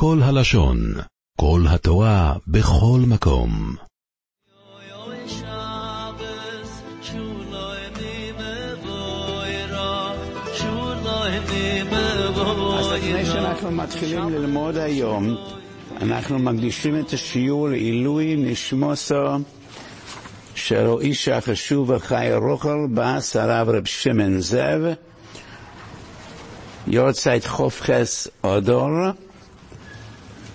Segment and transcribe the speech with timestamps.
[0.00, 0.78] כל הלשון,
[1.40, 3.74] כל התורה, בכל מקום.
[12.78, 15.36] אז מתחילים ללמוד היום,
[16.02, 19.38] אנחנו מקדישים את השיעור לעילוי נשמוסו
[20.54, 24.80] של האיש החשוב החי רוכל, בס הרב רב שמן זאב,
[26.86, 28.90] יורצייט חופכס אודור,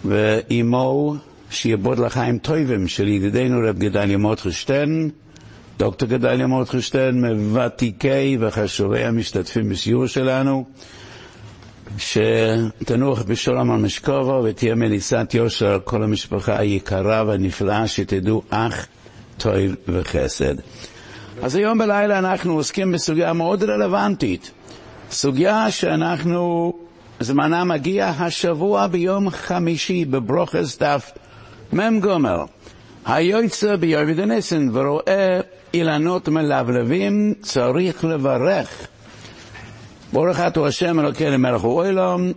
[0.05, 1.15] ואימו
[1.49, 5.09] שיעבוד לחיים טובים של ידידנו רב גדליה מוטרשטיין,
[5.77, 10.65] דוקטור גדליה מוטרשטיין, מוותיקי וחשובי המשתתפים בשיעור שלנו,
[11.97, 18.87] שתנוח בשלום על משכובו ותהיה מליצת יושר על כל המשפחה היקרה והנפלאה, שתדעו אח
[19.37, 19.53] טוב
[19.87, 20.55] וחסד.
[21.41, 24.51] אז היום בלילה אנחנו עוסקים בסוגיה מאוד רלוונטית,
[25.11, 26.73] סוגיה שאנחנו,
[27.23, 31.11] זמנה מגיע השבוע ביום חמישי בברוכס דף
[31.73, 32.07] מ"ג.
[33.05, 35.39] היוצא ביום דניסן ורואה
[35.73, 38.87] אילנות מלבלבים, צריך לברך.
[40.13, 42.31] ברוך אתה השם אלוקינו מלך העולם,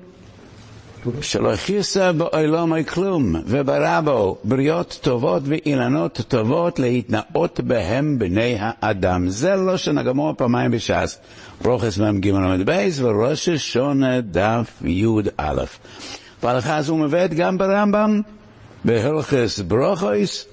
[1.20, 9.28] שלא הכיסה בעולם אי כלום, וברא בו בריות טובות ואילנות טובות להתנאות בהם בני האדם.
[9.28, 11.18] זה לא שנגמור פעמיים בש"ס.
[11.62, 15.64] ברוכס מ"ג ל"ב וראש השונה דף י"א.
[16.42, 18.20] וההלכה הזו מובאת גם ברמב"ם,
[18.84, 20.46] בהלכס ברוכויס,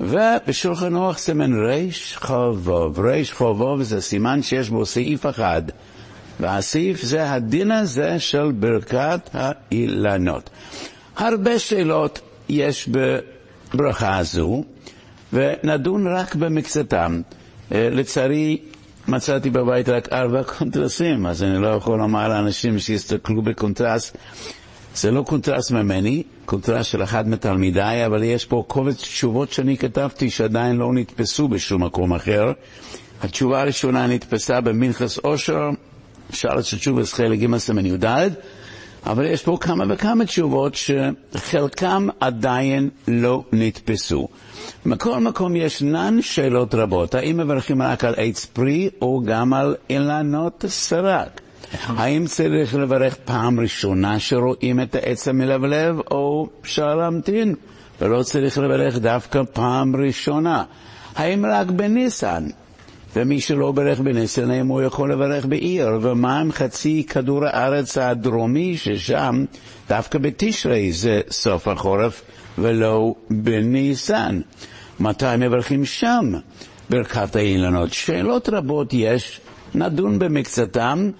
[0.00, 3.00] ובשולחן אורך סימן ריש חובוב.
[3.00, 5.62] ריש חובוב זה סימן שיש בו סעיף אחד.
[6.40, 10.50] והסעיף זה הדין הזה של ברכת האילנות.
[11.16, 12.88] הרבה שאלות יש
[13.74, 14.64] בברכה הזו,
[15.32, 17.20] ונדון רק במקצתם.
[17.70, 18.58] לצערי,
[19.08, 24.12] מצאתי בבית רק ארבע קונטרסים, אז אני לא יכול לומר לאנשים שיסתכלו בקונטרס.
[24.94, 30.30] זה לא קונטרס ממני, קונטרס של אחד מתלמידיי, אבל יש פה קובץ תשובות שאני כתבתי
[30.30, 32.52] שעדיין לא נדפסו בשום מקום אחר.
[33.22, 35.70] התשובה הראשונה נדפסה במנחס אושר,
[36.32, 38.28] שאלות ותשובה חלק ג' סימן י"ד,
[39.06, 44.28] אבל יש פה כמה וכמה תשובות שחלקם עדיין לא נדפסו.
[44.86, 50.64] מכל מקום ישנן שאלות רבות, האם מברכים רק על עץ פרי או גם על אילנות
[50.68, 51.40] סרק?
[51.86, 57.54] האם צריך לברך פעם ראשונה שרואים את העץ המלבלב או אפשר להמתין
[58.00, 60.64] ולא צריך לברך דווקא פעם ראשונה?
[61.16, 62.46] האם רק בניסן?
[63.16, 65.88] ומי שלא ברך בניסן, האם הוא יכול לברך בעיר?
[66.02, 69.44] ומה עם חצי כדור הארץ הדרומי, ששם
[69.88, 72.22] דווקא בתשרי זה סוף החורף
[72.58, 74.40] ולא בניסן?
[75.00, 76.32] מתי מברכים שם
[76.90, 77.92] ברכת האילנות?
[77.92, 79.40] שאלות רבות יש,
[79.74, 81.10] נדון במקצתם,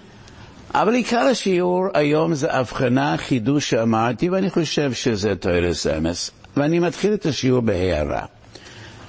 [0.74, 6.30] אבל עיקר השיעור היום זה הבחנה, חידוש שאמרתי, ואני חושב שזה תוירס אמס.
[6.56, 8.24] ואני מתחיל את השיעור בהערה.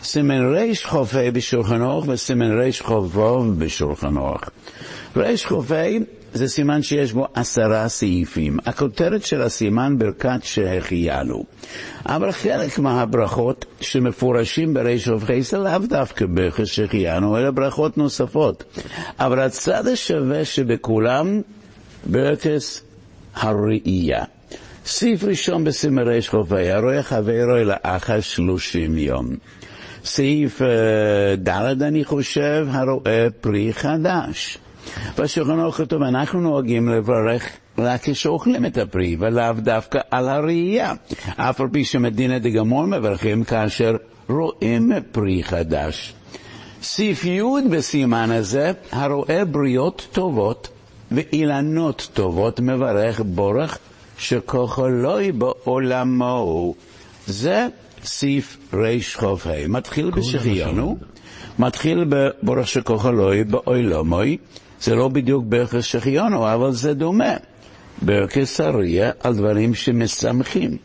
[0.04, 4.50] סימן ריש חופה בשולחן אורך וסימן ריש חובוב בשולחן אורך.
[5.16, 5.84] ריש חופה
[6.34, 8.58] זה סימן שיש בו עשרה סעיפים.
[8.66, 11.44] הכותרת של הסימן ברכת שהחיינו.
[12.06, 18.64] אבל חלק מהברכות שמפורשים בריש חופה זה לאו דווקא ברכת שהחיינו, אלא ברכות נוספות.
[19.20, 21.42] אבל הצד השווה שבכולם
[22.06, 22.62] ברכת
[23.36, 24.24] הראייה.
[24.86, 29.36] סעיף ראשון בסימן ריש חופה, הרואה חברו לאחר שלושים יום.
[30.08, 30.62] סעיף
[31.48, 34.58] ד' אני חושב, הרואה פרי חדש.
[35.20, 40.94] בשולחן אוכל כתוב, אנחנו נוהגים לברך רק כשאוכלים את הפרי, ולאו דווקא על הראייה.
[41.36, 43.96] אף על פי שמדינה דגמור מברכים כאשר
[44.30, 46.14] רואים פרי חדש.
[46.82, 47.42] סעיף י'
[47.72, 50.70] בסימן הזה, הרואה בריות טובות
[51.12, 53.78] ואילנות טובות, מברך בורך
[54.18, 56.74] שכוחלוי בעולמו.
[57.28, 57.68] זה
[58.08, 60.98] סעיף רי"ח, מתחיל בשחיינו,
[61.60, 64.38] מתחיל בבורך שכוחלוי באוילומוי,
[64.82, 67.34] זה לא בדיוק ברכס שחיינו, אבל זה דומה.
[68.02, 70.78] ברכס אריה על דברים שמשמחים.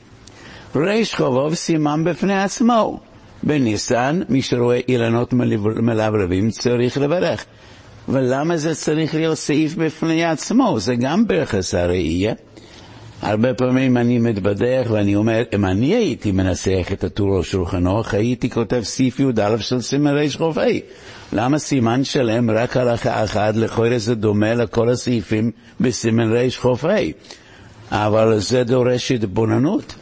[0.77, 3.01] ריש חובוב סימן בפני עצמו.
[3.43, 5.33] בניסן, מי שרואה אילנות
[5.83, 7.45] מלבלבים צריך לברך.
[8.09, 10.81] ולמה זה צריך להיות סעיף בפני עצמו?
[10.81, 12.35] זה גם ברכס הראייה.
[13.23, 18.51] הרבה פעמים אני מתבדח ואני אומר, אם אני הייתי מנסח את הטור והשולחן ערוך, הייתי
[18.51, 20.59] כותב סעיף י"א של סימן רכ"ה.
[21.33, 26.85] למה סימן שלם רק הלכה אחת, לכאורה זה דומה לכל הסעיפים בסימן רכ"ה.
[27.91, 29.95] אבל זה דורש התבוננות.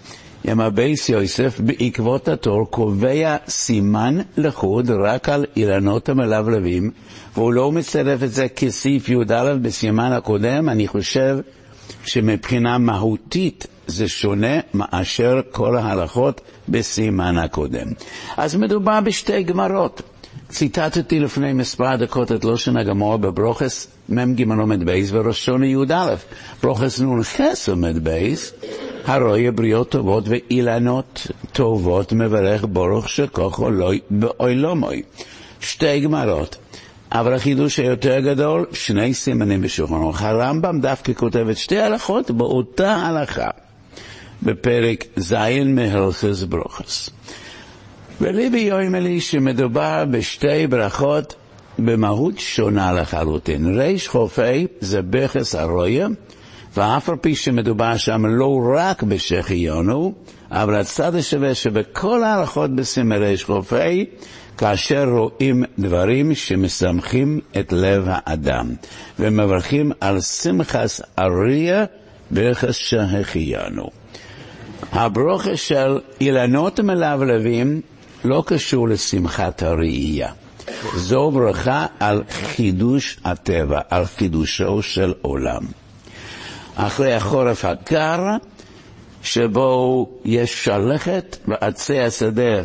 [0.44, 6.90] אם הבייס יוסף בעקבות הטור קובע סימן לחוד רק על אילנות המלבלבים,
[7.34, 11.38] והוא לא מצרף את זה כסעיף י"א בסימן הקודם, אני חושב
[12.04, 17.86] שמבחינה מהותית זה שונה מאשר כל ההלכות בסימן הקודם.
[18.36, 20.02] אז מדובר בשתי גמרות.
[20.48, 26.14] ציטטתי לפני מספר דקות את לושן הגמורו בברוכס מ"ג עמוד בייס וראשון י"א.
[26.62, 28.52] ברוכס נ"ח עמוד בייס,
[29.04, 35.02] הרואה בריאות טובות ואילנות טובות מברך ברוך שככה לו באוילומוי.
[35.60, 36.56] שתי גמרות.
[37.12, 40.22] אבל החידוש היותר גדול, שני סימנים בשולחן ערוך.
[40.22, 43.48] הרמב"ם דווקא כותב את שתי הלכות באותה הלכה,
[44.42, 45.34] בפרק ז'
[45.66, 47.10] מהלכס ברוכס.
[48.20, 51.34] וליבי יאמר לי שמדובר בשתי ברכות
[51.78, 53.78] במהות שונה לחלוטין.
[53.80, 56.08] ריש חופי זה בכס הרויה,
[56.76, 60.12] ואף על פי שמדובר שם לא רק בשחיונו,
[60.50, 64.06] אבל הצד השווה שבכל ההלכות בסימי ריש חופי,
[64.60, 68.70] כאשר רואים דברים שמשמחים את לב האדם,
[69.18, 71.84] ומברכים על שמחס אריה
[72.30, 73.90] ברכס שהחיינו.
[74.92, 77.80] הברוכה של אילנות מלבלבים
[78.24, 80.32] לא קשור לשמחת הראייה.
[80.96, 85.62] זו ברכה על חידוש הטבע, על חידושו של עולם.
[86.74, 88.22] אחרי החורף הקר,
[89.22, 92.62] שבו יש שלכת ועצי השדה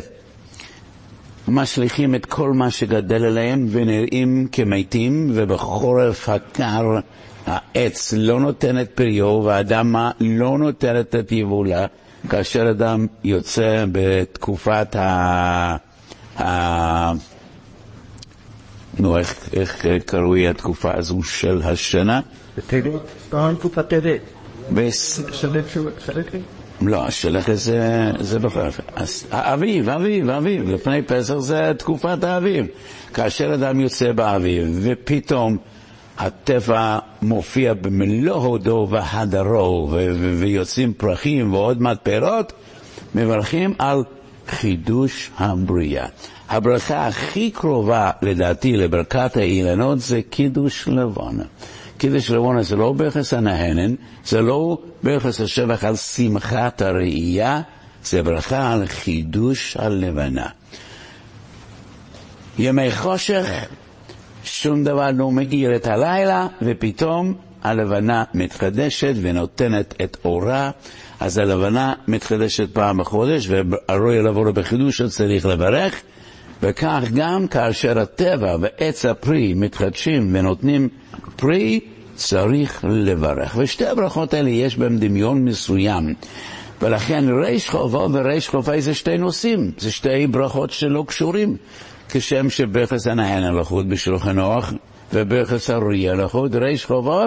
[1.48, 6.98] משליכים את כל מה שגדל עליהם ונראים כמתים, ובחורף הקר
[7.46, 11.86] העץ לא נותן את פריו והאדמה לא נותנת את יבולה,
[12.28, 15.76] כאשר אדם יוצא בתקופת ה...
[16.42, 17.12] ה...
[18.98, 22.20] נו, איך, איך קרוי התקופה הזו של השנה?
[22.58, 23.00] בטבת,
[23.58, 24.20] תקופת טבת.
[26.80, 28.80] לא, השלכת זה, זה בחורף.
[29.30, 32.66] האביב, האביב, האביב, לפני פסח זה תקופת האביב.
[33.14, 35.56] כאשר אדם יוצא באביב, ופתאום
[36.18, 39.90] הטבע מופיע במלוא הודו והדרו,
[40.38, 42.52] ויוצאים פרחים ועוד מתפרות,
[43.14, 44.02] מברכים על
[44.48, 46.06] חידוש הבריאה.
[46.48, 51.38] הברכה הכי קרובה, לדעתי, לברכת האילנות זה קידוש לבון.
[51.98, 53.94] קידוש לבונה זה לא ברכס הנהנן,
[54.24, 57.60] זה לא ברכס השבח על שמחת הראייה,
[58.04, 60.46] זה ברכה על חידוש הלבנה.
[62.58, 63.46] ימי חושך,
[64.44, 70.70] שום דבר לא מאיר את הלילה, ופתאום הלבנה מתחדשת ונותנת את אורה,
[71.20, 75.94] אז הלבנה מתחדשת פעם בחודש, והרואי לבוא בחידוש צריך לברך,
[76.62, 80.88] וכך גם כאשר הטבע ועץ הפרי מתחדשים ונותנים
[81.36, 81.80] פרי,
[82.16, 83.56] צריך לברך.
[83.58, 86.14] ושתי הברכות האלה יש בהן דמיון מסוים.
[86.82, 91.56] ולכן ריש חובו וריש חופי זה שתי נושאים, זה שתי ברכות שלא קשורים.
[92.08, 94.72] כשם שברכס הנהן הלכות בשולחן אורך
[95.12, 97.22] וברכס הראי הלכות, ריש חובו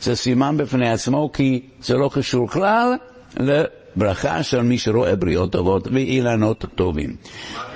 [0.00, 2.92] זה סימן בפני עצמו כי זה לא קשור כלל
[3.40, 7.16] לברכה של מי שרואה בריאות טובות ואילנות טובים.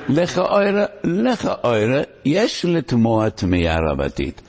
[0.09, 4.43] לכאורה, לכאורה, יש לתמוה תמיהה רבתית.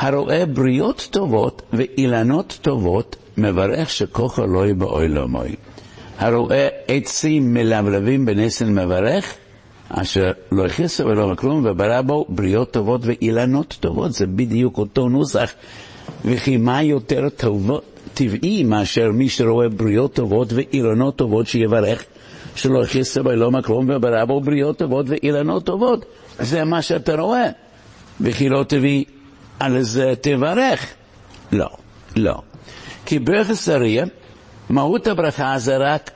[0.00, 5.54] הרואה בריאות טובות ואילנות טובות, מברך שכוחו לא יהיה באוילומוי.
[6.18, 9.34] הרואה עצים מלבלבים בנסן מברך,
[9.88, 14.12] אשר לא הכניסו ולא כלום, וברא בו בריאות טובות ואילנות טובות.
[14.12, 15.52] זה בדיוק אותו נוסח.
[16.24, 17.70] וכי מה יותר טוב,
[18.14, 22.04] טבעי מאשר מי שרואה בריאות טובות ואילנות טובות שיברך,
[22.54, 26.04] שלא הכניסו ולא כלום, וברא בו בריאות טובות ואילנות טובות.
[26.38, 27.46] זה מה שאתה רואה.
[28.20, 29.04] וכי לא טבעי
[29.60, 30.86] על זה תברך.
[31.52, 31.68] לא,
[32.16, 32.42] לא.
[33.06, 34.04] כי ברכס אריה,
[34.70, 36.10] מהות הברכה זה רק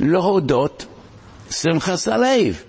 [0.00, 0.86] להודות
[1.50, 2.62] שמחת הלב.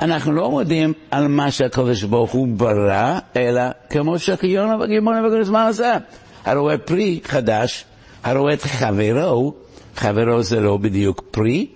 [0.00, 5.66] אנחנו לא מודים על מה שהקדוש ברוך הוא ברא, אלא כמו שחיונה וגימונה וכל הזמן
[5.70, 5.96] עשה.
[6.44, 7.84] הרואה פרי חדש,
[8.24, 9.54] הרואה את חברו,
[9.96, 11.66] חברו זה לא בדיוק פרי,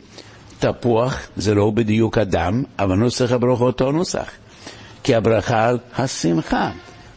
[0.58, 4.30] תפוח זה לא בדיוק אדם, אבל נוסח הברוך אותו נוסח.
[5.02, 6.70] כי הברכה על השמחה.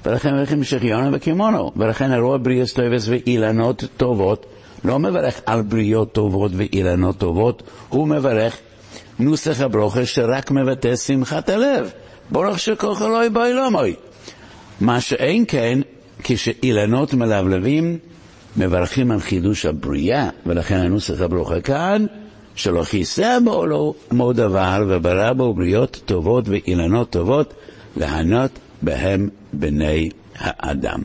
[0.06, 4.46] ולכן מברכים שחיונה וקימונו, ולכן הרואה בריאות טובות ואילנות טובות,
[4.86, 8.58] לא מברך על בריאות טובות ואילנות טובות, הוא מברך
[9.20, 11.92] נוסח הברוכה שרק מבטא שמחת הלב.
[12.30, 13.96] ברוך שכוח אלוהי באילומוי.
[14.82, 15.80] מה שאין כן,
[16.24, 17.98] כשאילנות מלבלבים,
[18.58, 22.06] מברכים על חידוש הבריאה, ולכן הנוסח הברוכה כאן,
[22.56, 27.54] שלא חיסר בעולמו דבר, וברא בו בריאות טובות ואילנות טובות,
[27.98, 28.52] להנות
[28.84, 31.02] בהם בני האדם.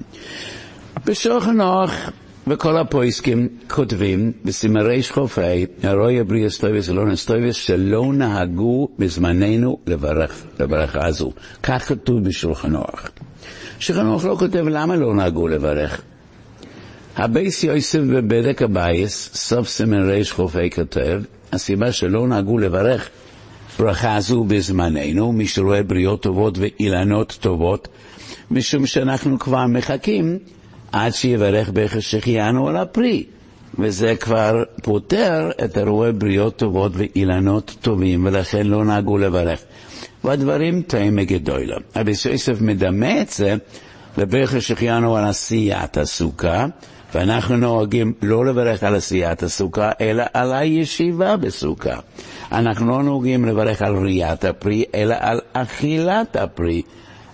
[1.07, 2.11] בשולחן ערוך
[2.47, 11.07] וכל הפויסקים כותבים בסימן רכ"ה, הרואה בריאס טויבס ואילונס טויבס, שלא נהגו בזמננו לברך, לברכה
[11.07, 11.33] הזו.
[11.63, 13.11] כך כתוב בשולחן ערוך.
[13.79, 16.03] שולחן ערוך לא כותב למה לא נהגו לברך.
[17.17, 23.09] הבייס יוסף בבדק הבייס, סוף סימן ריש חופי כותב, הסיבה שלא נהגו לברך
[23.79, 27.89] ברכה זו בזמננו, מי שרואה בריאות טובות ואילנות טובות,
[28.51, 30.39] משום שאנחנו כבר מחכים
[30.93, 33.25] עד שיברך שהחיינו על הפרי.
[33.79, 39.61] וזה כבר פוטר את הרואה בריאות טובות ואילנות טובים, ולכן לא נהגו לברך.
[40.25, 41.77] והדברים טעים מגדולה.
[41.97, 43.55] רבי יוסף מדמה את זה
[44.19, 46.67] לברך שהחיינו על עשיית הסוכה,
[47.15, 51.97] ואנחנו נוהגים לא לברך על עשיית הסוכה, אלא על הישיבה בסוכה.
[52.53, 56.83] אנחנו לא נוהגים לברך על ראיית הפרי, אלא על אכילת הפרי.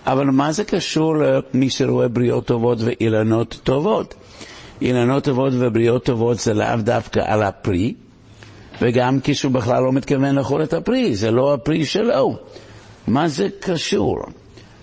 [0.07, 4.15] אבל מה זה קשור למי שרואה בריאות טובות ואילנות טובות?
[4.83, 7.95] אילנות טובות ובריאות טובות זה לאו דווקא על הפרי,
[8.83, 12.37] וגם כשהוא בכלל לא מתכוון לאכול את הפרי, זה לא הפרי שלו.
[13.07, 14.19] מה זה קשור?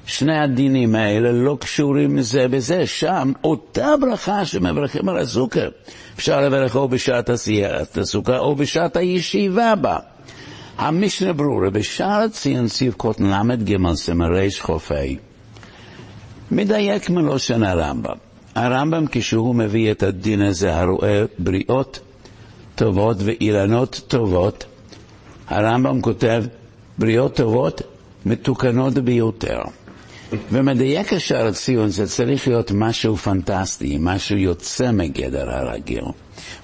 [0.05, 2.87] שני הדינים האלה לא קשורים זה בזה.
[2.87, 5.69] שם אותה ברכה שמברכים על הסוכר,
[6.15, 9.97] אפשר לברך או בשעת עשיית הסוכר או בשעת הישיבה בה.
[10.77, 12.65] המשנה ברורה, בשער ציון
[12.97, 15.17] קוטן ל"ג סמרי חופי,
[16.51, 18.15] מדייק מלושן הרמב"ם.
[18.55, 21.99] הרמב"ם כשהוא מביא את הדין הזה הרואה בריאות
[22.75, 24.65] טובות ואילנות טובות,
[25.47, 26.43] הרמב"ם כותב
[26.97, 27.81] בריאות טובות
[28.25, 29.61] מתוקנות ביותר.
[30.51, 36.03] ומדייק השער ציון זה צריך להיות משהו פנטסטי, משהו יוצא מגדר הרגיל,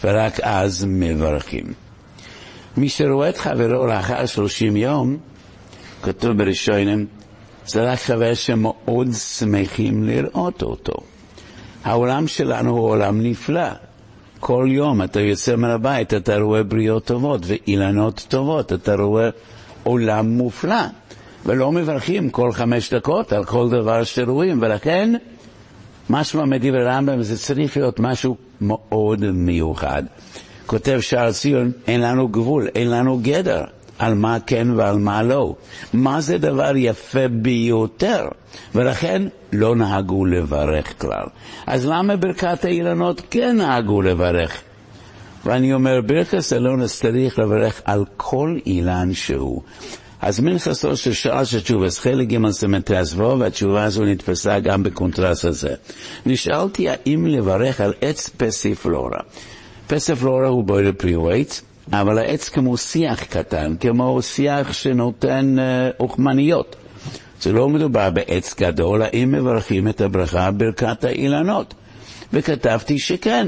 [0.04, 1.74] ורק אז מברכים.
[2.78, 5.18] מי שרואה את חברו לאחר שלושים יום,
[6.04, 7.06] כתוב בראשונים,
[7.66, 10.94] זה רק חבר שמאוד שמחים לראות אותו.
[11.84, 13.70] העולם שלנו הוא עולם נפלא.
[14.40, 19.30] כל יום אתה יוצא מהבית, אתה רואה בריאות טובות ואילנות טובות, אתה רואה
[19.84, 20.84] עולם מופלא.
[21.48, 25.14] ולא מברכים כל חמש דקות על כל דבר שרואים, ולכן
[26.10, 30.04] משמע מדברי רמב"ם זה צריך להיות משהו מאוד מיוחד.
[30.66, 33.64] כותב שער ציון, אין לנו גבול, אין לנו גדר.
[34.00, 35.56] על מה כן ועל מה לא.
[35.94, 38.28] מה זה דבר יפה ביותר,
[38.76, 39.22] ולכן
[39.54, 41.26] לא נהגו לברך כלל.
[41.68, 44.62] אז למה ברכת האילנות כן נהגו לברך?
[45.46, 49.62] ואני אומר, ברכת אלונס צריך לברך על כל אילן שהוא.
[50.22, 55.46] אז מנחסו של שעה של תשובס, חלק ג' סמנטרס וו, והתשובה הזו נתפסה גם בקונטרס
[55.46, 55.74] הזה.
[56.26, 59.20] נשאלתי האם לברך על עץ פסיפלורה.
[59.88, 61.54] פסיפלורה הוא בוידר פריווייט,
[61.92, 65.56] אבל העץ כמו שיח קטן, כמו שיח שנותן
[66.00, 66.76] אוכמניות.
[67.42, 71.74] זה לא מדובר בעץ גדול, האם מברכים את הברכה ברכת האילנות?
[72.34, 73.48] וכתבתי שכן.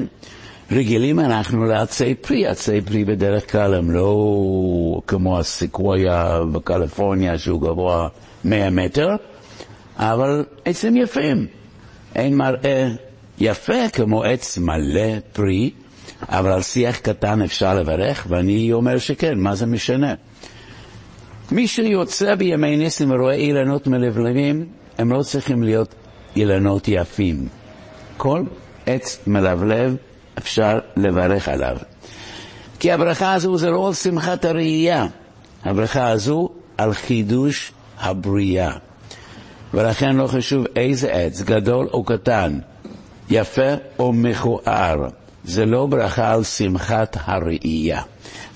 [0.71, 8.07] רגילים אנחנו לעצי פרי, עצי פרי בדרך כלל הם לא כמו הסקוויה בקליפורניה שהוא גבוה
[8.43, 9.07] 100 מטר,
[9.97, 11.47] אבל עצים יפים.
[12.15, 12.87] אין מראה
[13.39, 15.69] יפה כמו עץ מלא פרי,
[16.29, 20.13] אבל על שיח קטן אפשר לברך, ואני אומר שכן, מה זה משנה?
[21.51, 24.65] מי שיוצא בימי ניסים ורואה אילנות מלבלבים,
[24.97, 25.95] הם לא צריכים להיות
[26.35, 27.47] אילנות יפים.
[28.17, 28.43] כל
[28.85, 29.95] עץ מלבלב
[30.39, 31.77] אפשר לברך עליו.
[32.79, 35.05] כי הברכה הזו זה לא על שמחת הראייה,
[35.63, 38.71] הברכה הזו על חידוש הבריאה.
[39.73, 42.59] ולכן לא חשוב איזה עץ, גדול או קטן,
[43.29, 45.07] יפה או מכוער,
[45.43, 48.01] זה לא ברכה על שמחת הראייה.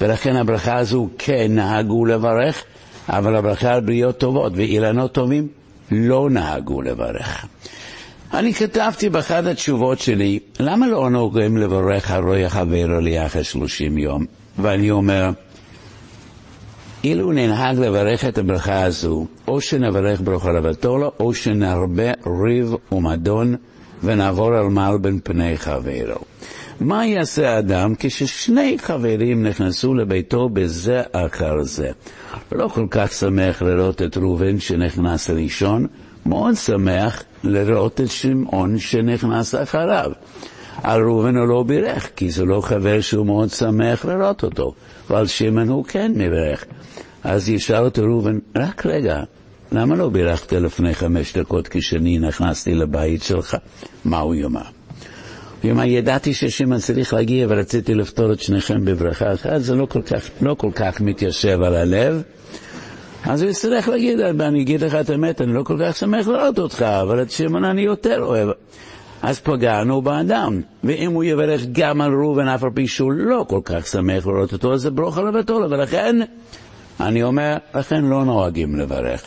[0.02, 2.64] ולכן הברכה הזו כן נהגו לברך,
[3.10, 5.48] אבל הברכה על בריאות טובות ואילנות טובים
[5.92, 7.46] לא נהגו לברך.
[8.34, 14.26] אני כתבתי באחת התשובות שלי, למה לא נוהגים לברך הרוי החבר לי אחרי שלושים יום?
[14.60, 15.30] ואני אומר,
[17.04, 22.12] אילו ננהג לברך את הברכה הזו, או שנברך ברוך רבתו לו, או שנרבה
[22.44, 23.56] ריב ומדון
[24.04, 26.22] ונעבור על מעל בין פני חברו.
[26.80, 31.92] מה יעשה האדם כששני חברים נכנסו לביתו בזה אחר זה?
[32.52, 35.88] לא כל כך שמח לראות את ראובן שנכנס ראשון,
[36.26, 40.12] מאוד שמח לראות את שמעון שנכנס אחריו.
[40.84, 44.74] על ראובן הוא לא בירך, כי זה לא חבר שהוא מאוד שמח לראות אותו,
[45.10, 46.66] ועל שמעון הוא כן מברך.
[47.24, 49.24] אז ישאל אותו ראובן, רק רגע,
[49.72, 53.58] למה לא בירכת לפני חמש דקות כשאני נכנסתי לבית שלך?
[54.06, 54.62] מה הוא יאמר?
[54.62, 60.02] הוא יאמר, ידעתי ששמעון צריך להגיע ורציתי לפתור את שניכם בברכה אחת, זה לא כל
[60.02, 62.22] כך, לא כל כך מתיישב על הלב.
[63.26, 66.60] אז הוא יצטרך להגיד, אני אגיד לך את האמת, אני לא כל כך שמח לראות
[66.60, 68.50] אותך, אבל את שמעון אני יותר אוהב.
[69.22, 73.60] אז פגענו באדם, ואם הוא יברך גם על ראובן, אף על פי שהוא לא כל
[73.66, 76.16] כך שמח לראות אותו, אז זה ברוך על הבתולה, ולכן,
[77.00, 79.22] אני אומר, לכן לא נוהגים לברך.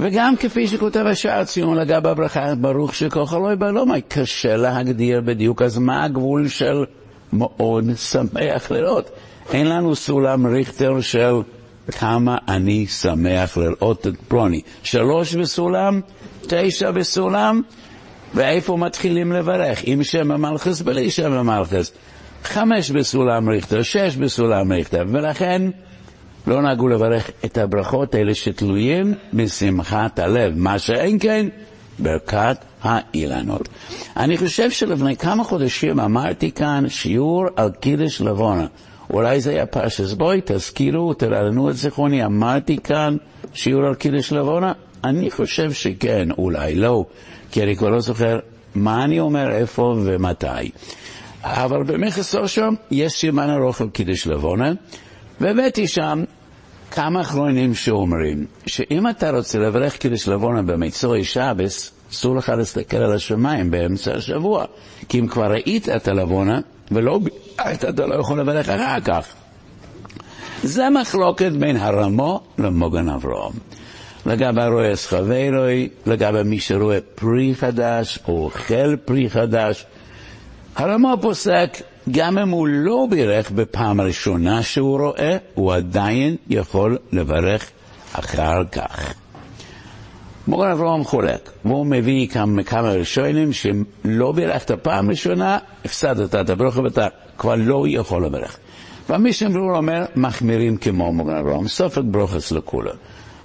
[0.00, 5.78] וגם כפי שכותב השער ציון לגבי הברכה, ברוך שכוח אלוהי בעלומי, קשה להגדיר בדיוק, אז
[5.78, 6.84] מה הגבול של
[7.32, 9.10] מאוד שמח לראות?
[9.52, 11.34] אין לנו סולם ריכטר של
[11.90, 14.60] כמה אני שמח לראות את פרוני.
[14.82, 16.00] שלוש בסולם,
[16.40, 17.62] תשע בסולם,
[18.34, 19.80] ואיפה מתחילים לברך?
[19.84, 21.92] עם שם המלכס, בלי שם המלכס.
[22.44, 25.62] חמש בסולם ריכטר, שש בסולם ריכטר, ולכן
[26.46, 31.46] לא נהגו לברך את הברכות האלה שתלויים בשמחת הלב, מה שאין כן
[31.98, 33.68] ברכת האילנות.
[34.16, 38.66] אני חושב שלפני כמה חודשים אמרתי כאן שיעור על קידש לבונה.
[39.12, 43.16] אולי זה היה פרשס בואי, תזכירו, תרעננו את זיכרוני, אמרתי כאן
[43.54, 44.72] שיעור על קידש לבונה?
[45.04, 47.04] אני חושב שכן, אולי לא,
[47.50, 48.38] כי אני כבר לא זוכר
[48.74, 50.70] מה אני אומר, איפה ומתי.
[51.42, 54.72] אבל במכס שם יש סימן ארוך על קידש לבונה,
[55.40, 56.24] והבאתי שם
[56.90, 63.12] כמה אחרונים שאומרים שאם אתה רוצה לברך קידש לבונה במצוי שבס, אסור לך להסתכל על
[63.12, 64.64] השמיים באמצע השבוע,
[65.08, 66.60] כי אם כבר ראית את הלבונה
[66.92, 69.26] ולא בירכת, אתה לא יכול לברך אחר כך.
[70.62, 73.52] זה מחלוקת בין הרמו למוגן אברום.
[74.26, 79.86] לגבי הרואה חברוי, לגבי מי שרואה פרי חדש או אוכל פרי חדש.
[80.76, 81.76] הרמו פוסק,
[82.10, 87.70] גם אם הוא לא בירך בפעם הראשונה שהוא רואה, הוא עדיין יכול לברך
[88.12, 89.14] אחר כך.
[90.50, 96.80] מורן אברהם חולק, והוא מביא כמה, כמה ראשונים שלא בירכת פעם ראשונה, הפסדת את הברוכה
[96.80, 98.56] ואתה כבר לא יכול לברך.
[99.08, 102.94] והמישנברור אומר, מחמירים כמו מורן אברהם, סופק ברוכס לכולם.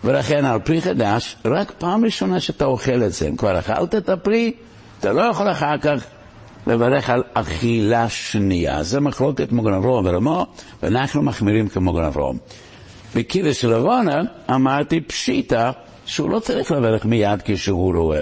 [0.04, 4.10] ולכן על פרי חדש, רק פעם ראשונה שאתה אוכל את זה, אם כבר אכלת את
[4.10, 4.52] הפרי,
[5.00, 6.04] אתה לא יכול אחר כך
[6.68, 8.84] לברך על אכילה שנייה.
[8.84, 10.46] זה מחלוקת מוגן אברהם ורמו,
[10.84, 12.38] ואנחנו מחמירים כמוגן אברהם.
[13.16, 13.74] בקידוש של
[14.50, 15.72] אמרתי פשיטה
[16.06, 18.22] שהוא לא צריך לברך מיד כשהוא רואה.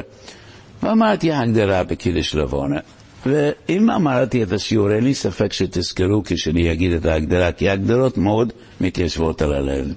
[0.83, 2.79] ואמרתי הגדרה בקידוש לבונה.
[3.25, 8.53] ואם אמרתי את השיעור, אין לי ספק שתזכרו כשאני אגיד את ההגדרה, כי ההגדרות מאוד
[8.81, 9.93] מתיישבות על הלב.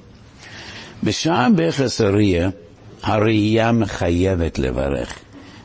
[1.04, 2.48] בשעה בכס הראייה,
[3.02, 5.18] הראייה מחייבת לברך.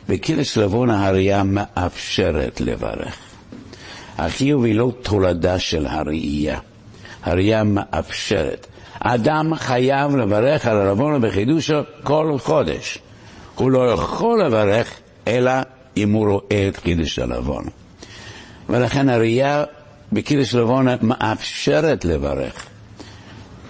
[0.08, 3.16] בקידוש לבונה הראייה מאפשרת לברך.
[4.18, 6.58] החיוב היא לא תולדה של הראייה,
[7.22, 8.66] הראייה מאפשרת.
[9.04, 12.98] אדם חייב לברך על הרבונה בחידושו כל חודש.
[13.54, 14.94] הוא לא יכול לברך
[15.26, 15.52] אלא
[15.96, 17.64] אם הוא רואה את קידוש הלבון.
[18.68, 19.64] ולכן הראייה
[20.12, 22.66] בקידוש לבונה מאפשרת לברך.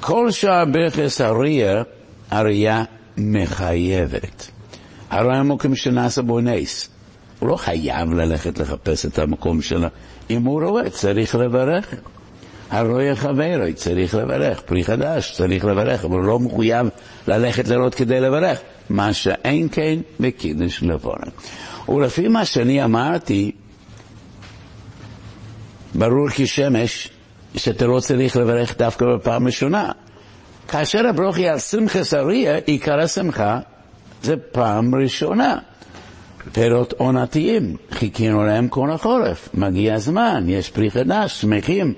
[0.00, 1.82] כל שעה ברכס הראייה,
[2.30, 2.84] הראייה
[3.16, 4.50] מחייבת.
[5.10, 6.88] הרי המקום שנעשה בו נס.
[7.38, 9.88] הוא לא חייב ללכת לחפש את המקום שלו.
[10.30, 11.94] אם הוא רואה, צריך לברך.
[12.72, 14.60] הרואה חברו, צריך לברך.
[14.60, 16.86] פרי חדש, צריך לברך, אבל הוא לא מחויב
[17.28, 18.60] ללכת לראות כדי לברך.
[18.90, 21.26] מה שאין כן בקידוש לבונה.
[21.88, 23.52] ולפי מה שאני אמרתי,
[25.94, 27.08] ברור כשמש
[27.56, 29.92] שאתה לא צריך לברך דווקא בפעם ראשונה.
[30.68, 33.60] כאשר הברוכי על שמחה סריה, עיקר השמחה
[34.22, 35.58] זה פעם ראשונה.
[36.52, 41.94] פירות עונתיים, חיכינו להם כל החורף, מגיע הזמן, יש פרי חדש, שמחים,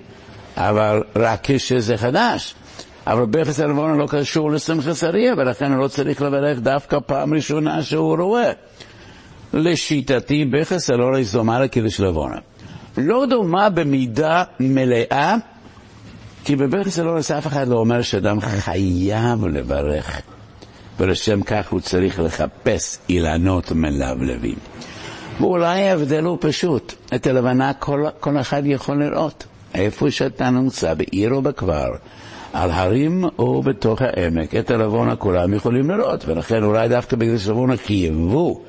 [0.57, 2.55] אבל רק כשזה חדש.
[3.07, 7.83] אבל בכס הלבונה לא קשור לשמחה סריה, ולכן הוא לא צריך לברך דווקא פעם ראשונה
[7.83, 8.53] שהוא רואה.
[9.55, 11.25] לשיטתי, בכס אלורי
[11.61, 12.37] לקידוש לבונה.
[12.97, 15.37] לא דומה במידה מלאה,
[16.45, 20.21] כי בבכס אלורי אף אחד לא אומר שאדם חייב לברך.
[21.01, 24.57] ולשם כך הוא צריך לחפש אילנות מלבלבים.
[25.40, 31.33] ואולי ההבדל הוא פשוט, את הלבנה כל, כל אחד יכול לראות, איפה שאתה נמצא, בעיר
[31.33, 31.89] או בכבר,
[32.53, 37.77] על הרים או בתוך העמק, את הלבונה כולם יכולים לראות, ולכן אולי דווקא בגלל שלבונה
[37.77, 38.61] חייבו,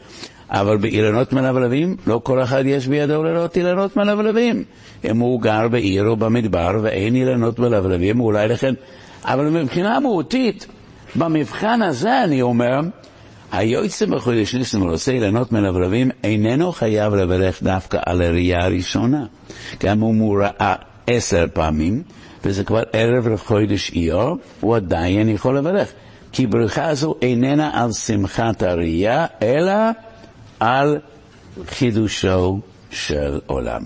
[0.49, 4.63] אבל באילנות מלבלבים, לא כל אחד יש בידו לראות אילנות מלבלבים.
[5.03, 8.73] אם הוא גר בעיר או במדבר ואין אילנות מלבלבים, אולי לכן,
[9.23, 10.67] אבל מבחינה מהותית,
[11.15, 12.79] במבחן הזה אני אומר,
[13.51, 19.25] היועצם בחודש ניסן ועושה אילנות מלבלבים איננו חייב לברך דווקא על הראייה הראשונה.
[19.83, 20.75] גם אם הוא ראה
[21.07, 22.03] עשר פעמים,
[22.43, 25.91] וזה כבר ערב לחודש איור, הוא עדיין יכול לברך.
[26.31, 29.73] כי ברכה הזו איננה על שמחת הראייה, אלא
[30.59, 30.99] על
[31.67, 32.59] חידושו
[32.91, 33.81] של עולם.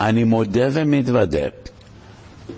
[0.00, 1.46] אני מודה ומתוודה,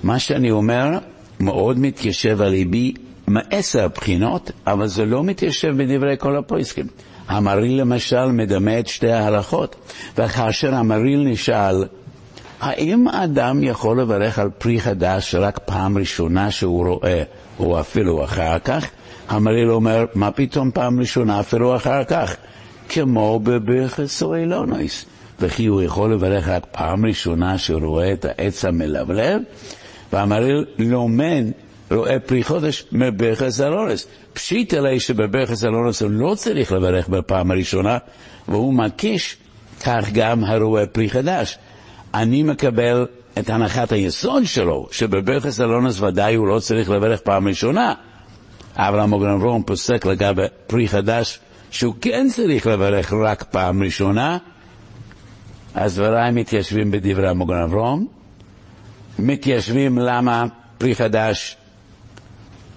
[0.02, 0.98] מה שאני אומר
[1.40, 2.94] מאוד מתיישב על ליבי
[3.26, 6.86] מעשר בחינות, אבל זה לא מתיישב בדברי כל הפויסקים.
[7.28, 9.76] המריל למשל מדמה את שתי ההלכות,
[10.18, 11.84] וכאשר המריל נשאל,
[12.60, 17.22] האם אדם יכול לברך על פרי חדש רק פעם ראשונה שהוא רואה,
[17.58, 18.86] או אפילו אחר כך?
[19.28, 22.36] המרעיל אומר, מה פתאום פעם ראשונה, אפילו אחר כך,
[22.88, 25.04] כמו בברכס אילונויס.
[25.40, 29.42] וכי הוא יכול לברך רק פעם ראשונה שהוא רואה את העץ המלבלב,
[30.12, 31.44] והמרעיל לומד,
[31.90, 34.06] רואה פרי חודש מברכס אלורס.
[34.32, 37.98] פשיט אלי שבברכס אלורס הוא לא צריך לברך בפעם הראשונה,
[38.48, 39.36] והוא מקיש,
[39.84, 41.58] כך גם הרואה פרי חדש.
[42.14, 43.06] אני מקבל
[43.38, 47.94] את הנחת היסוד שלו, שבברכס אלונס ודאי הוא לא צריך לברך פעם ראשונה.
[48.76, 54.38] אבל המוגרן רום פוסק לגבי פרי חדש, שהוא כן צריך לברך רק פעם ראשונה,
[55.74, 58.06] אז דבריי מתיישבים בדברי המוגרן אברום,
[59.18, 60.44] מתיישבים למה
[60.78, 61.56] פרי חדש,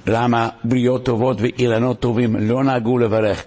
[0.07, 3.43] למה בריות טובות ואילנות טובים לא נהגו לברך,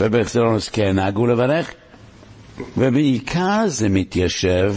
[0.00, 1.70] ובחסרונוס כן נהגו לברך,
[2.76, 4.74] ובעיקר זה מתיישב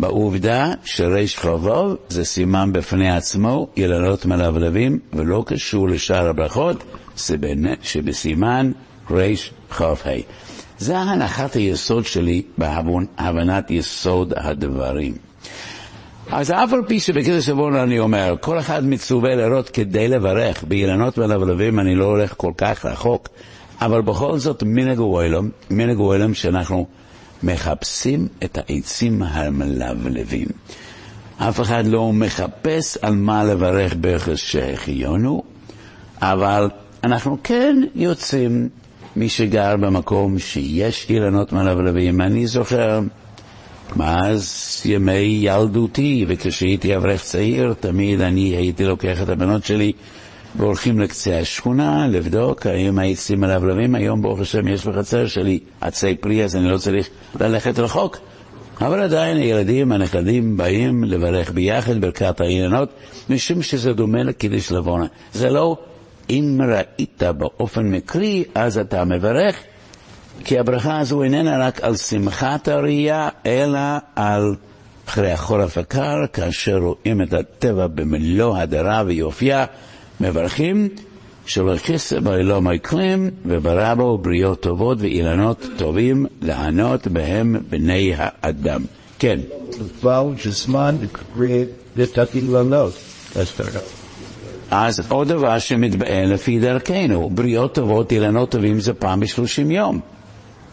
[0.00, 6.84] בעובדה שריש חובוב זה סימן בפני עצמו, אילנות מלבלבים, ולא קשור לשאר הברכות
[7.82, 8.72] שבסימן
[9.10, 10.10] ריש חוב ה'.
[10.78, 15.14] זה הנחת היסוד שלי בהבנת יסוד הדברים.
[16.30, 21.18] אז אף על פי שבקדש עוון אני אומר, כל אחד מצווה לראות כדי לברך, באילנות
[21.18, 23.28] ולבלבים אני לא הולך כל כך רחוק,
[23.80, 26.86] אבל בכל זאת מנהג וואלם, מנהג וואלם שאנחנו
[27.42, 30.46] מחפשים את העצים המלבלבים.
[31.38, 35.42] אף אחד לא מחפש על מה לברך ברכס שהחיונו,
[36.22, 36.70] אבל
[37.04, 38.68] אנחנו כן יוצאים
[39.16, 42.20] מי שגר במקום שיש אילנות מלבלבים.
[42.20, 43.00] אני זוכר,
[43.96, 49.92] מאז ימי ילדותי, וכשהייתי אברך צעיר, תמיד אני הייתי לוקח את הבנות שלי
[50.56, 53.94] והולכים לקצה השכונה לבדוק האם העצים מלבלבים.
[53.94, 57.08] היום ברוך השם יש בחצר שלי עצי פרי, אז אני לא צריך
[57.40, 58.18] ללכת רחוק.
[58.80, 62.88] אבל עדיין הילדים, הנכדים, באים לברך ביחד ברכת האילנות,
[63.30, 65.06] משום שזה דומה לקידוש לבונה.
[65.32, 65.76] זה לא
[66.30, 69.56] אם ראית באופן מקרי, אז אתה מברך,
[70.44, 73.78] כי הברכה הזו איננה רק על שמחת הראייה, אלא
[74.16, 74.54] על
[75.08, 79.64] אחרי החורף הקר, כאשר רואים את הטבע במלוא הדרה ויופייה,
[80.20, 80.88] מברכים
[81.46, 82.60] שלא כסף ולא
[83.46, 88.84] וברא בו בריות טובות ואילנות טובים לענות בהם בני האדם.
[89.18, 89.40] כן.
[94.70, 100.00] אז עוד דבר שמתבאר לפי דרכנו, בריאות טובות, אילנות טובים זה פעם בשלושים יום.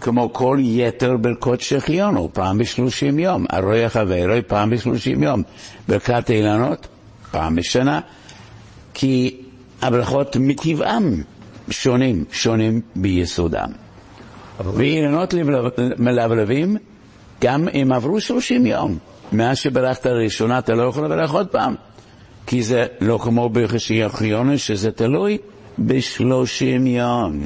[0.02, 3.46] כמו כל יתר ברכות שהחיינו, פעם בשלושים יום.
[3.50, 5.44] הרוי חברוי פעם בשלושים יום.
[5.88, 6.88] ברכת אילנות,
[7.32, 8.00] פעם בשנה.
[9.00, 9.36] כי
[9.82, 11.24] הברכות מטבעם
[11.70, 13.70] שונים, שונים ביסודם.
[14.60, 15.34] ואילנות
[15.98, 16.78] מלבלבים,
[17.42, 18.98] גם אם עברו שלושים יום,
[19.32, 21.76] מאז שברכת הראשונה אתה לא יכול לברך עוד פעם.
[22.48, 25.38] כי זה לא כמו בחשיחיונו, שזה תלוי
[25.80, 27.40] בשלושים יום.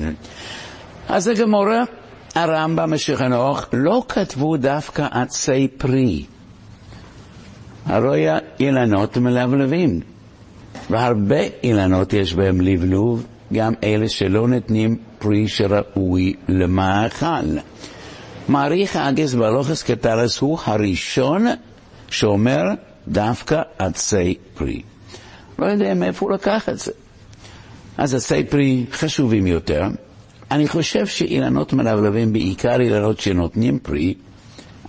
[1.09, 1.83] אז הגמורה,
[2.35, 6.25] הרמב"ם ושכנוך, לא כתבו דווקא עצי פרי.
[7.85, 8.25] הרי
[8.59, 9.99] אילנות מלבלבים,
[10.91, 17.57] והרבה אילנות יש בהם לבלוב, גם אלה שלא נותנים פרי שראוי למאכל.
[18.47, 21.45] מעריך האגס בלוכס קטלס הוא הראשון
[22.09, 22.63] שאומר
[23.07, 24.81] דווקא עצי פרי.
[25.59, 26.91] לא יודע מאיפה הוא לקח את זה.
[27.97, 29.83] אז עצי פרי חשובים יותר.
[30.51, 34.13] אני חושב שאילנות מלבלבים בעיקר אילנות שנותנים פרי,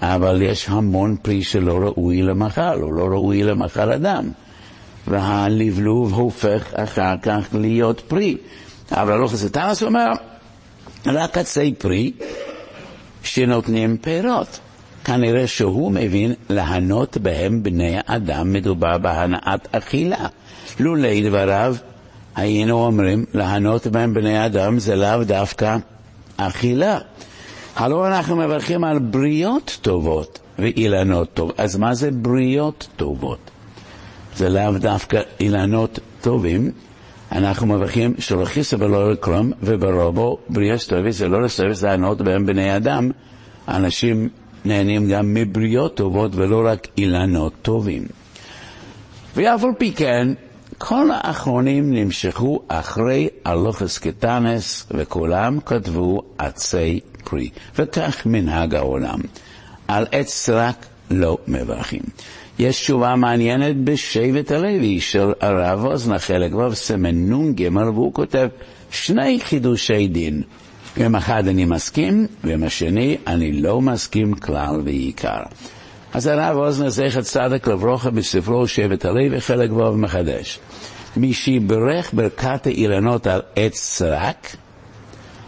[0.00, 4.30] אבל יש המון פרי שלא ראוי למאכל, או לא ראוי למאכל אדם.
[5.06, 8.36] והלבלוב הופך אחר כך להיות פרי.
[8.92, 10.10] אבל הלוך הסטרס אומר,
[11.06, 12.12] רק עצי פרי
[13.22, 14.60] שנותנים פירות.
[15.04, 20.26] כנראה שהוא מבין להנות בהם בני האדם, מדובר בהנאת אכילה.
[20.80, 21.76] לולי דבריו
[22.36, 25.76] היינו אומרים, להנות בהם בני אדם זה לאו דווקא
[26.36, 26.98] אכילה.
[27.76, 31.52] הלא אנחנו מברכים על בריות טובות ואילנות טוב.
[31.58, 33.50] אז מה זה בריות טובות?
[34.36, 36.70] זה לאו דווקא אילנות טובים.
[37.32, 42.76] אנחנו מברכים שלא חיסא ולא יקרום, וברובו בריות טובות זה לא לסרס להנות בהם בני
[42.76, 43.10] אדם.
[43.68, 44.28] אנשים
[44.64, 48.06] נהנים גם מבריות טובות ולא רק אילנות טובים.
[49.36, 50.28] ואף על פי כן,
[50.78, 57.50] כל האחרונים נמשכו אחרי הלוכס קטנס, וכולם כתבו עצי פרי.
[57.78, 59.18] וכך מנהג העולם.
[59.88, 62.02] על עץ סרק לא מברכים.
[62.62, 68.48] יש תשובה מעניינת בשבט הלוי של הרב אוזנה, חלק ו' סמן נ"ג, והוא כותב
[68.90, 70.42] שני חידושי דין.
[70.96, 75.42] עם אחד אני מסכים, ועם השני אני לא מסכים כלל ועיקר.
[76.12, 80.58] אז הרב אוזנה זכר צדק לברוכה בספרו שבט הלוי, חלק ו' מחדש.
[81.16, 84.56] מי שיברך ברכת האילנות על עץ סרק,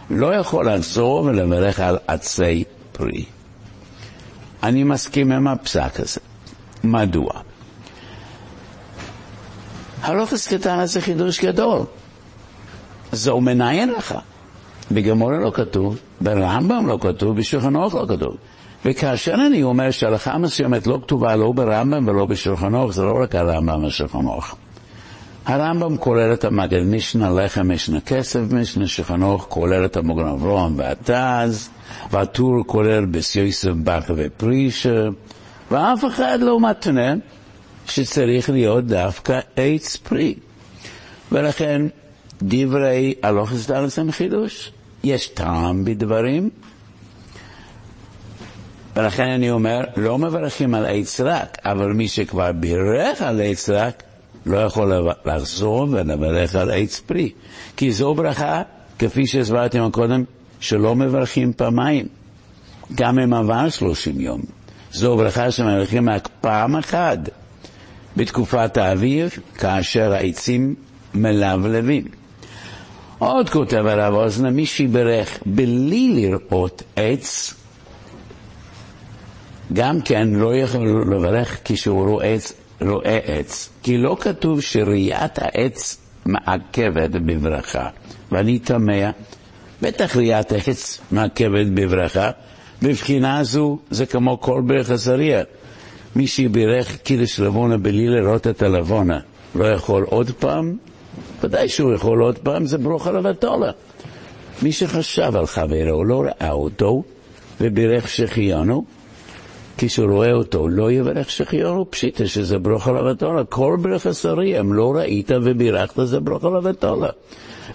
[0.09, 3.25] לא יכול לחזור ולברך על עצי פרי.
[4.63, 6.34] אני מסכים עם הפסק הזה.
[6.85, 7.31] מדוע?
[10.01, 11.81] הלוכס קטן זה חידוש גדול.
[13.11, 14.15] זו מנעין לך.
[14.91, 18.35] בגמורה לא כתוב, ברמב"ם לא כתוב, בשולחן אורך לא כתוב.
[18.85, 23.35] וכאשר אני אומר שהלכה מסוימת לא כתובה לא ברמב"ם ולא בשולחן אורך, זה לא רק
[23.35, 24.55] הרמב"ם ושולחן אורך.
[25.45, 30.73] הרמב"ם כולל את המגד משנה לחם, משנה כסף, משנה שולחן אורך כולל את המוגן אברהם
[30.77, 31.69] והתז,
[32.11, 35.03] והטור כולל בסיוסף בכר ופרישה,
[35.71, 37.13] ואף אחד לא מתנה
[37.87, 40.35] שצריך להיות דווקא עץ פרי.
[41.31, 41.81] ולכן
[42.41, 44.71] דברי הלוכס דלס הם חידוש.
[45.03, 46.49] יש טעם בדברים,
[48.95, 54.03] ולכן אני אומר, לא מברכים על עץ רק, אבל מי שכבר בירך על עץ רק,
[54.45, 54.93] לא יכול
[55.25, 57.31] לחזור ולברך על עץ פרי.
[57.77, 58.61] כי זו ברכה,
[58.99, 60.23] כפי שהסברתי קודם,
[60.59, 62.07] שלא מברכים פעמיים,
[62.95, 64.41] גם אם עבר שלושים יום.
[64.95, 67.19] זו ברכה שמברכים רק פעם אחת
[68.17, 70.75] בתקופת האביב, כאשר העצים
[71.13, 72.03] מלבלבים.
[73.19, 77.53] עוד כותב הרב אוזנה, מי שיברך בלי לראות עץ,
[79.73, 85.97] גם כן לא יכול לברך כשהוא רואה עץ, רואה עץ, כי לא כתוב שראיית העץ
[86.25, 87.89] מעכבת בברכה.
[88.31, 89.11] ואני תמה,
[89.81, 92.31] בטח ראיית העץ מעכבת בברכה,
[92.81, 95.43] בבחינה זו זה כמו כל ברך עזריה.
[96.15, 99.19] מי שבירך קידוש לבונה בלי לראות את הלבונה,
[99.55, 100.77] לא יכול עוד פעם?
[101.43, 103.71] ודאי שהוא יכול עוד פעם, זה ברוך לבטולה.
[104.61, 107.03] מי שחשב על חברו, לא ראה אותו,
[107.61, 108.85] ובירך שחיינו,
[109.77, 113.43] כשהוא רואה אותו, לא יברך שחיינו, פשיטה שזה ברוך לבטולה.
[113.43, 117.09] כל ברך עשרי, אם לא ראית ובירכת, זה ברוך לבטולה.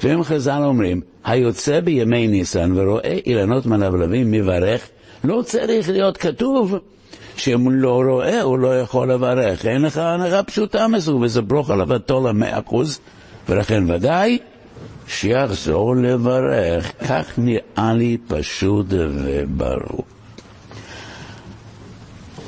[0.02, 4.88] ואם חז"ל אומרים, היוצא בימי ניסן ורואה אילנות מלבלבים מברך,
[5.24, 6.74] לא צריך להיות כתוב
[7.36, 9.66] שאם הוא לא רואה, הוא לא יכול לברך.
[9.66, 13.00] אין לך הנחה פשוטה מזו, וזה ברוך לבטולה מאה אחוז.
[13.48, 14.38] ולכן ודאי
[15.06, 20.04] שיחזור לברך, כך נראה לי פשוט וברור.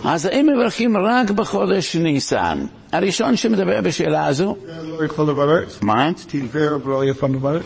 [0.05, 2.67] אז האם מברכים רק בחודש ניסן?
[2.93, 4.57] הראשון שמדבר בשאלה הזו...
[5.81, 5.83] לא?
[5.83, 6.11] מה?
[6.33, 7.63] עיוור ולא יכול לברך?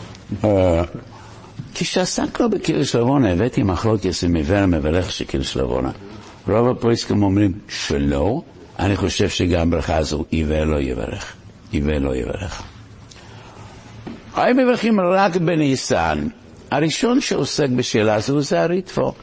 [1.73, 5.91] כשעסקנו בקרש לבונה, הבאתי מחלות יסים עיוור מברך של קרש לבונה.
[6.47, 8.41] רוב הפריסקים אומרים שלא,
[8.79, 11.33] אני חושב שגם ברכה הזו עיוור לא יברך.
[11.71, 12.63] עיוור לא יברך.
[14.33, 16.27] האם מברכים רק בניסן?
[16.71, 19.13] הראשון שעוסק בשאלה הזו זה הריטפו.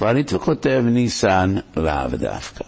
[0.00, 2.64] והריטפו כותב ניסן לאו דווקא.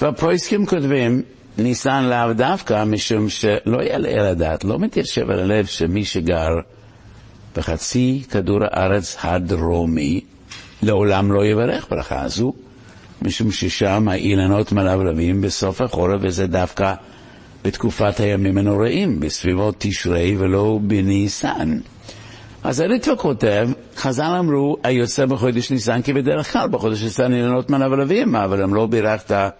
[0.00, 1.22] והפרויסקים כותבים
[1.58, 6.48] ניסן לאו דווקא משום שלא יעלה על הדעת, לא מתיישב על הלב שמי שגר
[7.56, 10.20] בחצי כדור הארץ הדרומי
[10.82, 12.52] לעולם לא יברך ברכה הזו,
[13.22, 16.94] משום ששם האילנות מלבלבים בסוף החורף וזה דווקא
[17.64, 21.78] בתקופת הימים הנוראים, בסביבות תשרי ולא בניסן.
[22.64, 28.36] אז הריטווה כותב, חז"ל אמרו, היוצא בחודש ניסן כי בדרך כלל בחודש ניסן אילנות מלבלבים,
[28.36, 29.52] אבל אם לא בירכת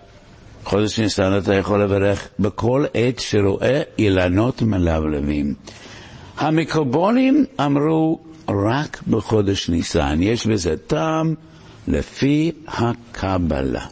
[0.65, 5.55] חודש ניסן אתה יכול לברך בכל עת שרואה אילנות מלבלבים.
[6.39, 11.35] המקובולים אמרו רק בחודש ניסן, יש בזה טעם
[11.89, 13.87] לפי הקבלה.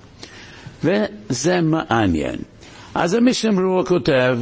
[0.84, 2.36] וזה מעניין.
[2.94, 4.38] אז המשמרוע כותב,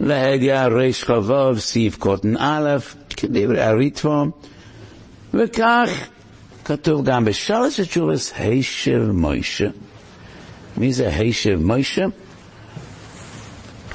[0.00, 2.76] להדיה ריש חבוב, סעיף קוטן א',
[3.16, 4.24] כדברי הריטבו,
[5.34, 5.90] וכך
[6.64, 9.68] כתוב גם בשלוש התשובס, הישב מוישה.
[10.76, 12.04] מי זה הישב מוישה?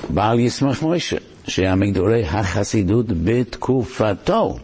[0.10, 4.58] בעל ישמח מוישה, שהיה מגדולי החסידות בתקופתו.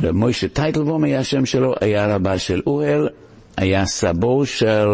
[0.00, 3.08] ומוישה טייטלבום היה השם שלו, היה רבה של אוהל,
[3.56, 4.88] היה סבו של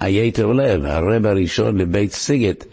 [0.00, 2.64] היתר לב, הרב הראשון לבית סיגט,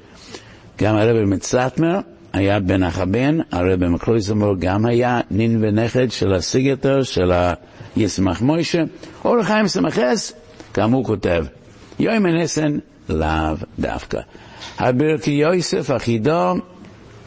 [0.78, 2.00] גם הרב מצטמר
[2.38, 7.32] היה בן החבן, הרב מקלויזמור גם היה נין ונכד של הסיגטר, של
[7.96, 8.84] הישמח מוישה,
[9.26, 10.34] אור חיים סמכס,
[10.78, 11.46] גם הוא כותב,
[12.00, 12.78] יוי מנסן
[13.10, 14.20] לאו דווקא.
[14.80, 16.54] הברכי יוסף אחידו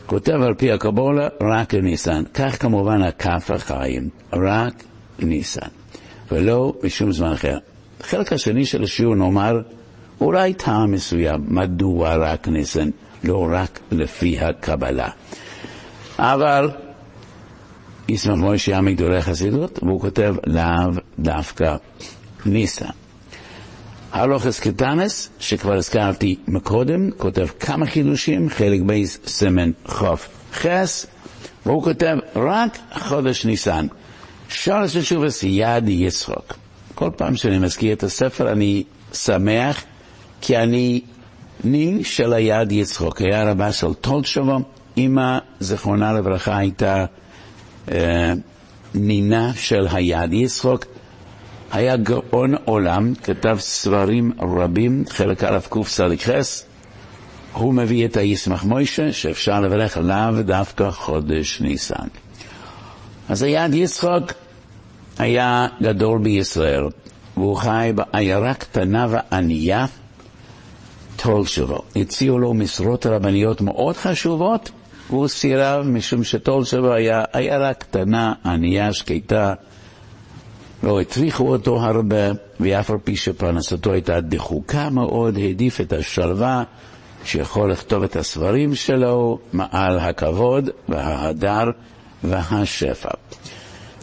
[0.07, 4.85] כותב על פי הקבולה רק ניסן, כך כמובן הכף החיים, רק
[5.19, 5.69] ניסן,
[6.33, 7.59] ולא בשום זמן אחר.
[8.01, 9.61] החלק השני של השיעור נאמר
[10.21, 12.91] אולי טעם מסוים, מדוע רק ניסן,
[13.25, 15.09] לא רק לפי הקבלה.
[16.19, 16.71] אבל
[18.09, 21.77] ישמח מוישה היה מגדולי החסידות, והוא כותב לאו דווקא
[22.47, 22.87] ניסן.
[24.13, 31.07] הלוכס קטנס, שכבר הזכרתי מקודם, כותב כמה חידושים, חלק בייס סמן חוף חס,
[31.67, 33.87] והוא כותב רק חודש ניסן.
[34.49, 36.55] שורש תשובס יד יצחוק.
[36.95, 39.83] כל פעם שאני מזכיר את הספר אני שמח,
[40.41, 41.01] כי אני
[41.65, 43.21] נין של היד יצחוק.
[43.23, 44.59] היה רבה של טולצ'ובו,
[44.99, 47.05] אמא, זיכרונה לברכה, הייתה
[47.91, 48.33] אה,
[48.95, 50.85] נינה של היד יצחוק.
[51.73, 56.31] היה גאון עולם, כתב ספרים רבים, חלק א' קצ"ח,
[57.53, 62.07] הוא מביא את הישמח מוישה, שאפשר לברך עליו דווקא חודש ניסן.
[63.29, 64.33] אז היד יצחוק
[65.19, 66.85] היה גדול בישראל,
[67.37, 69.87] והוא חי בעיירה קטנה וענייה,
[71.23, 71.83] טול שלו.
[71.97, 74.71] הציעו לו משרות רבניות מאוד חשובות,
[75.11, 79.55] והוא סירב משום שטול שלו היה עיירה קטנה, ענייה, שקטה,
[80.83, 82.31] לא הטריחו אותו הרבה,
[82.61, 86.63] ואף על פי שפרנסתו הייתה דחוקה מאוד, העדיף את השלווה
[87.25, 91.65] שיכול לכתוב את הספרים שלו מעל הכבוד וההדר
[92.25, 93.11] והשפע.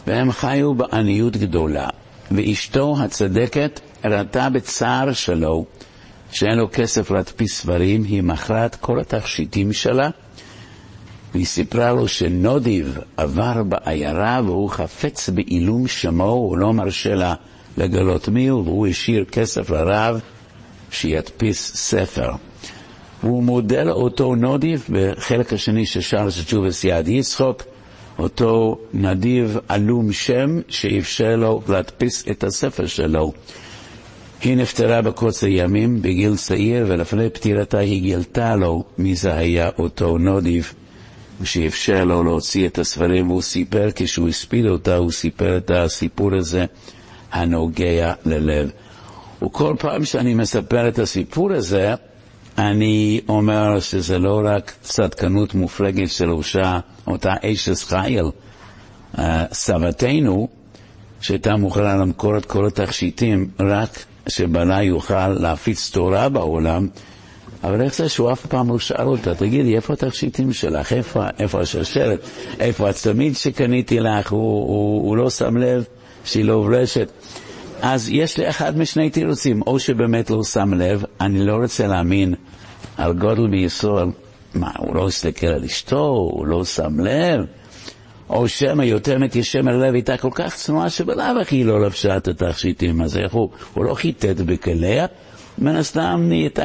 [0.06, 1.88] והם חיו בעניות גדולה,
[2.30, 5.64] ואשתו הצדקת ראתה בצער שלו
[6.32, 10.10] שאין לו כסף להדפיס ספרים, היא מכרה את כל התכשיטים שלה,
[11.34, 17.34] והיא סיפרה לו שנודיב עבר בעיירה והוא חפץ בעילום שמו, הוא לא מרשה לה
[17.78, 20.20] לגלות מיהו, והוא השאיר כסף לרב
[20.90, 22.30] שידפיס ספר.
[23.22, 27.62] והוא מודה לאותו נודיב בחלק השני של שרלס ג'ובס יד יצחוק,
[28.18, 33.32] אותו נדיב עלום שם שאפשר לו להדפיס את הספר שלו.
[34.42, 40.18] היא נפטרה בקוצר ימים בגיל צעיר, ולפני פטירתה היא גילתה לו מי זה היה אותו
[40.18, 40.72] נודיב,
[41.44, 46.64] שאפשר לו להוציא את הספרים, והוא סיפר, כשהוא הספיד אותה, הוא סיפר את הסיפור הזה
[47.32, 48.70] הנוגע ללב.
[49.42, 51.94] וכל פעם שאני מספר את הסיפור הזה,
[52.58, 58.24] אני אומר שזה לא רק צדקנות מופלגת של ראשה, אותה אשת חיל,
[59.52, 60.48] סבתנו,
[61.20, 66.88] שהייתה מוכנה למכור את כל התכשיטים רק שבעלה יוכל להפיץ תורה בעולם,
[67.64, 70.92] אבל איך זה שהוא אף פעם לא שאל אותה, תגידי, איפה התכשיטים שלך?
[70.92, 72.20] איפה, איפה השרשרת?
[72.60, 74.30] איפה הצמיד שקניתי לך?
[74.32, 75.84] הוא, הוא, הוא לא שם לב
[76.24, 77.10] שהיא לא הברשת.
[77.82, 82.34] אז יש לי אחד משני תירוצים, או שבאמת לא שם לב, אני לא רוצה להאמין
[82.96, 84.08] על גודל בישראל,
[84.54, 87.40] מה, הוא לא הסתכל על אשתו, הוא לא שם לב,
[88.30, 89.16] או שמא יותר
[89.66, 93.50] על לב הייתה כל כך צנועה שבלאו הכי לא לבשה את התכשיטים, אז איך הוא,
[93.74, 95.06] הוא לא חיטט בכליה,
[95.58, 96.64] מן הסתם נהייתה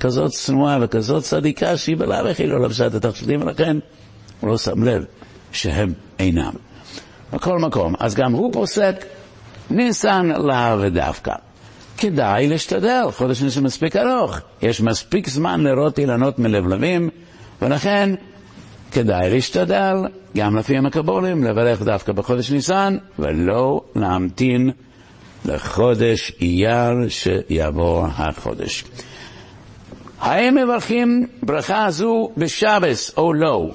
[0.00, 3.76] כזאת צנועה וכזאת צדיקה שהיא בלאו הכי לא לבשה את התכשיטים, ולכן
[4.40, 5.04] הוא לא שם לב
[5.52, 6.52] שהם אינם.
[7.32, 9.04] בכל מקום, אז גם הוא פוסק
[9.70, 11.32] ניסן להב ודווקא.
[11.98, 17.10] כדאי להשתדל, חודש ניסן מספיק ארוך, יש מספיק זמן לראות אילנות מלבלבים,
[17.62, 18.14] ולכן
[18.92, 19.96] כדאי להשתדל,
[20.36, 24.70] גם לפי המקבולים, לברך דווקא בחודש ניסן, ולא להמתין
[25.44, 28.84] לחודש אייר שיעבור החודש.
[30.20, 33.70] האם מברכים ברכה זו בשבס או לא?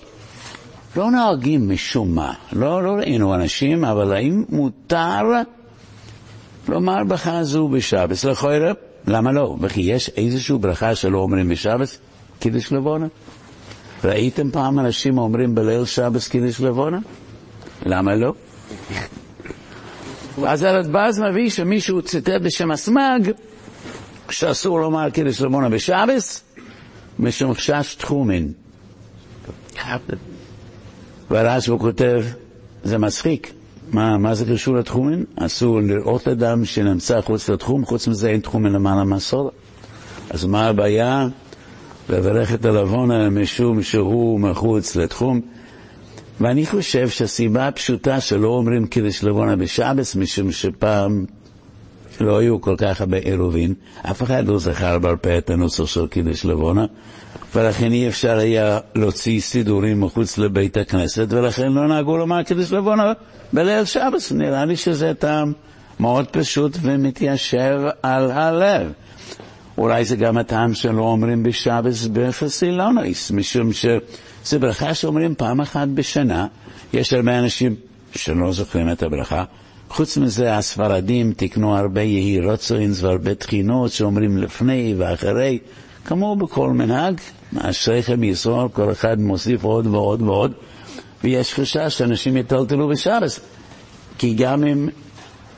[0.96, 5.22] לא נוהגים משום מה, לא, לא ראינו אנשים, אבל האם מותר
[6.68, 8.26] לומר ברכה זו בשבס?
[8.26, 8.74] לכוירא,
[9.08, 9.56] למה לא?
[9.62, 12.00] וכי יש איזושהי ברכה שלא אומרים בשבס?
[12.40, 13.08] קידוש לבונה?
[14.04, 17.00] ראיתם פעם אנשים אומרים בליל שבס קידוש לבונה?
[17.86, 18.34] למה לא?
[20.48, 23.32] אז הרדב"ז מביא שמישהו ציטט בשם הסמ"ג
[24.30, 26.44] שאסור לומר קידוש לבונה בשבס
[27.20, 28.52] משום חשש תחומין.
[31.32, 32.24] והרשב"א כותב,
[32.84, 33.54] זה מצחיק,
[33.92, 35.26] מה, מה זה קשור לתחומין?
[35.36, 39.52] אסור לראות אדם שנמצא חוץ לתחום, חוץ מזה אין תחומין למעלה מהסוד.
[40.30, 41.28] אז מה הבעיה?
[42.54, 45.42] את הלבונה משום שהוא מחוץ לתחום.
[46.42, 51.26] ואני חושב שהסיבה הפשוטה שלא אומרים קידוש לבונה בשבס, משום שפעם
[52.22, 56.08] לא היו כל כך הרבה עירובין, אף אחד לא זכר בעל פה את הנוסח של
[56.08, 56.86] קידוש לבונה,
[57.56, 63.14] ולכן אי אפשר היה להוציא סידורים מחוץ לבית הכנסת, ולכן לא נהגו לומר קידוש לבונה
[63.54, 64.32] בליל שבס.
[64.32, 65.54] נראה לי שזה טעם
[66.00, 68.92] מאוד פשוט ומתיישב על הלב.
[69.80, 76.48] אולי זה גם הטעם שלא אומרים בשבס בפסילונויס, משום שזו ברכה שאומרים פעם אחת בשנה.
[76.94, 77.76] יש הרבה אנשים
[78.16, 79.44] שלא זוכרים את הברכה.
[79.90, 85.60] חוץ מזה, הספרדים תיקנו הרבה יהי רוצוינס והרבה תחינות שאומרים לפני ואחרי,
[86.06, 87.16] כמו בכל מנהג,
[87.58, 90.54] אשריכם ישראל, כל אחד מוסיף עוד ועוד ועוד,
[91.24, 93.40] ויש חשש שאנשים יטלטלו בשבס,
[94.18, 94.90] כי גם אם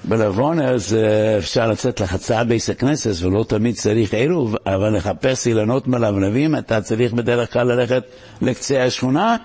[0.04, 5.88] בלבון אז אה, אפשר לצאת לחצה בייס הכנסת ולא תמיד צריך עירוב, אבל לחפש אילנות
[5.88, 8.04] מלבלבים אתה צריך בדרך כלל ללכת
[8.42, 9.36] לקצה השכונה,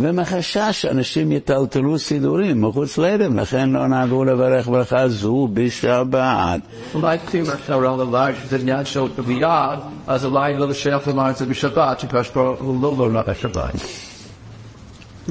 [0.00, 6.60] ומחשש שאנשים יטלטלו סידורים מחוץ לערב, לכן לא נהגו לברך ברכה זו בשבת.
[6.94, 11.36] אולי כתיב עכשיו על הלילה שזה עניין של ביד, אז אולי לא לשייך לומר את
[11.36, 12.04] זה בשבת,
[12.34, 13.74] הוא לא לומר בשבת.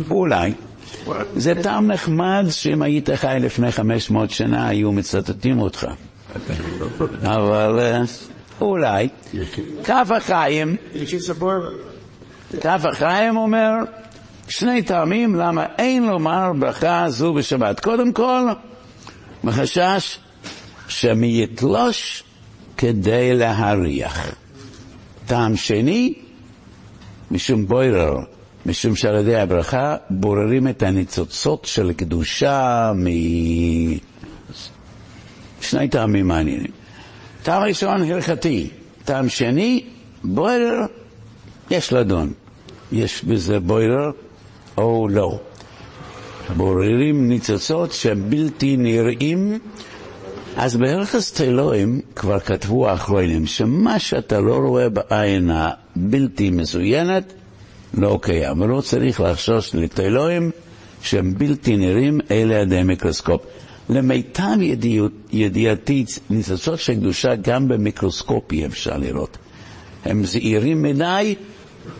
[0.09, 0.53] אולי.
[1.35, 5.87] זה טעם נחמד שאם היית חי לפני 500 שנה היו מצטטים אותך.
[7.23, 8.01] אבל אה,
[8.61, 9.09] אולי.
[9.83, 10.75] כף החיים,
[12.61, 13.71] כף החיים אומר
[14.47, 17.79] שני טעמים למה אין לומר ברכה זו בשבת.
[17.79, 18.41] קודם כל,
[19.43, 20.19] מחשש
[20.87, 22.23] שמייתלוש
[22.77, 24.35] כדי להריח.
[25.25, 26.13] טעם שני,
[27.31, 28.17] משום בוירר,
[28.65, 33.07] משום שעל ידי הברכה בוררים את הניצוצות של קדושה מ...
[35.61, 36.71] שני טעמים מעניינים.
[37.43, 38.69] טעם ראשון הלכתי,
[39.05, 39.83] טעם שני,
[40.23, 40.85] בוירר,
[41.71, 42.33] יש לדון.
[42.91, 44.11] יש בזה בוירר
[44.77, 45.39] או לא.
[46.57, 49.59] בוררים ניצוצות שהם בלתי נראים,
[50.55, 57.33] אז בערכס תלויים כבר כתבו האחרונים שמה שאתה לא רואה בעין הבלתי מזוינת
[57.93, 60.51] לא קיים, ולא צריך לחשוש לתלויים
[61.01, 63.41] שהם בלתי נראים אלה ידי מיקרוסקופ.
[63.89, 64.57] למיטב
[65.31, 69.37] ידיעתי, ניצוצות של קדושה גם במיקרוסקופ אי אפשר לראות.
[70.05, 71.35] הם זעירים מדי,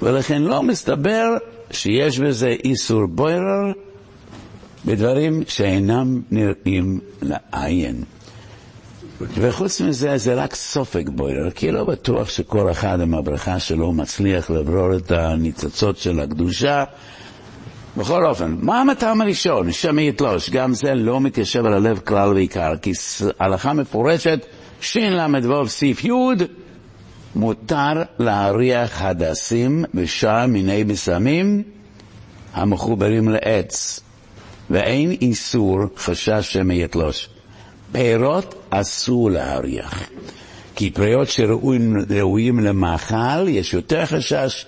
[0.02, 1.26] ולכן לא מסתבר
[1.72, 3.72] שיש בזה איסור בוירר
[4.86, 8.04] בדברים שאינם נראים לעין.
[9.22, 14.49] וחוץ מזה, זה רק סופק בוירר, כי לא בטוח שכל אחד עם הברכה שלו מצליח
[14.49, 16.84] לברור את הניצוצות של הקדושה.
[17.97, 19.72] בכל אופן, מה המטעם הראשון?
[19.72, 22.91] שם יתלוש, גם זה לא מתיישב על הלב כלל ועיקר, כי
[23.39, 24.45] הלכה מפורשת,
[24.82, 26.11] של"ו סעיף י',
[27.36, 31.64] מותר להריח הדסים ושאר מיני בשמים
[32.53, 33.99] המחוברים לעץ,
[34.70, 37.33] ואין איסור חשש שמא יתלוש.
[37.94, 40.04] פירות אסור להריח,
[40.76, 44.66] כי פירות שראויים למאכל, יש יותר חשש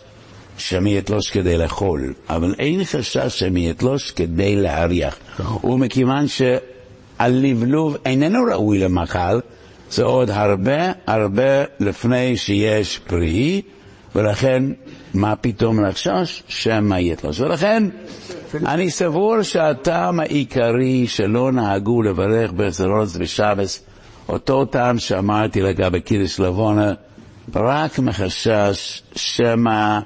[0.58, 5.18] שמא יתלוש כדי לאכול, אבל אין חשש שמא יתלוש כדי להריח.
[5.64, 9.40] ומכיוון שהלבלוב איננו ראוי למאכל,
[9.92, 13.62] זה עוד הרבה הרבה לפני שיש פרי,
[14.16, 14.64] ולכן
[15.14, 17.40] מה פתאום לחשוש שמא יתלוש.
[17.40, 17.84] ולכן
[18.66, 23.84] אני סבור שהטעם העיקרי שלא נהגו לברך בסרוס ושבס,
[24.30, 26.94] אותו טעם שאמרתי לגבי קידוש לבונה,
[27.56, 30.00] רק מחשש שמא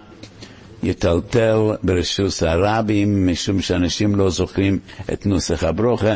[0.83, 4.79] יטלטל ברשוס הרבים, משום שאנשים לא זוכרים
[5.13, 6.15] את נוסח הברוכה.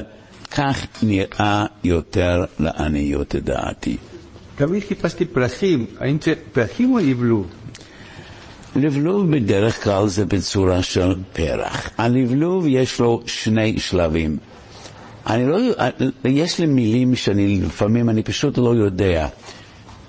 [0.51, 3.97] כך נראה יותר לעניות דעתי.
[4.55, 7.47] תמיד חיפשתי פרחים, האם זה פרחים או לבלוב?
[8.76, 11.89] לבלוב בדרך כלל זה בצורה של פרח.
[11.97, 14.38] הלבלוב יש לו שני שלבים.
[15.28, 15.57] אני לא,
[16.26, 19.28] יש לי מילים שאני לפעמים, אני פשוט לא יודע.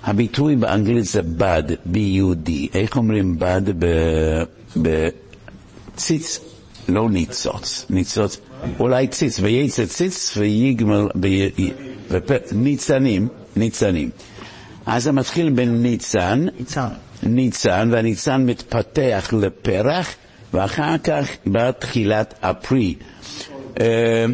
[0.03, 1.63] הביטוי באנגלית זה בד,
[1.93, 2.49] B-U-D.
[2.73, 3.61] איך אומרים בד
[5.95, 6.39] בציץ?
[6.89, 8.37] לא ניצוץ, ניצוץ,
[8.79, 11.07] אולי ציץ, וייצא ציץ ויגמל,
[12.51, 14.09] ניצנים, ניצנים.
[14.85, 16.87] אז זה מתחיל בניצן, ניצן,
[17.25, 20.15] ניצן, והניצן מתפתח לפרח,
[20.53, 22.95] ואחר כך בא תחילת הפרי.
[23.79, 24.25] אה,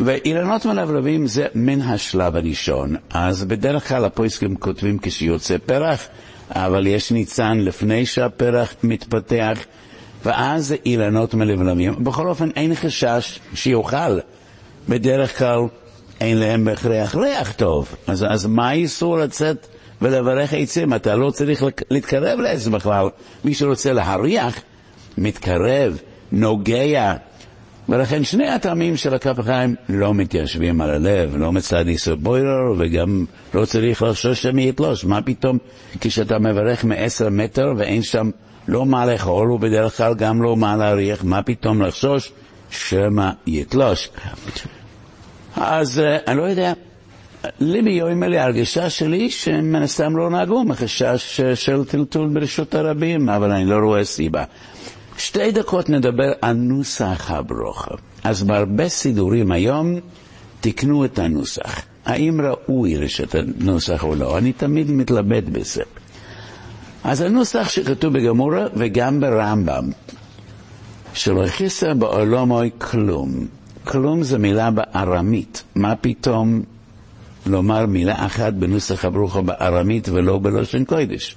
[0.00, 2.96] ואילנות מלבלבים זה מן השלב הראשון.
[3.10, 6.06] אז בדרך כלל הפויסקים כותבים כשיוצא פרח,
[6.50, 9.58] אבל יש ניצן לפני שהפרח מתפתח.
[10.24, 12.04] ואז זה אילנות מלבלבים.
[12.04, 14.18] בכל אופן, אין חשש שיאכל.
[14.88, 15.60] בדרך כלל
[16.20, 17.94] אין להם בהכרח ריח טוב.
[18.06, 19.66] אז, אז מה האיסור לצאת
[20.04, 20.94] ולברך עצים?
[20.94, 23.08] אתה לא צריך להתקרב לעץ בכלל.
[23.44, 24.60] מי שרוצה להריח,
[25.18, 25.98] מתקרב,
[26.32, 27.14] נוגע.
[27.88, 33.24] ולכן שני הטעמים של הכף החיים לא מתיישבים על הלב, לא מצד איסור בוירר, וגם
[33.54, 35.04] לא צריך לחשוש שמי יתלוש.
[35.04, 35.58] מה פתאום
[36.00, 38.30] כשאתה מברך מעשר מטר ואין שם
[38.68, 42.32] לא מה לאכול, ובדרך כלל גם לא מה להריח, מה פתאום לחשוש
[42.70, 44.10] שמא יתלוש.
[45.56, 46.72] אז uh, אני לא יודע,
[47.60, 53.50] לי ביום אלה ההרגשה שלי שמן הסתם לא נהגו מחשש של טלטול ברשות הרבים, אבל
[53.52, 54.44] אני לא רואה סיבה.
[55.18, 57.94] שתי דקות נדבר על נוסח הברוכה.
[58.24, 59.94] אז בהרבה סידורים היום
[60.60, 61.80] תקנו את הנוסח.
[62.06, 64.38] האם ראוי רשת הנוסח או לא?
[64.38, 65.82] אני תמיד מתלבט בזה.
[67.04, 69.90] אז הנוסח שכתוב בגמורה וגם ברמב"ם,
[71.14, 73.46] שלא הכיסה בעולמוי כלום,
[73.84, 75.62] כלום זה מילה בארמית.
[75.74, 76.62] מה פתאום
[77.46, 81.36] לומר מילה אחת בנוסח הברוכו בארמית ולא בלושן קודש?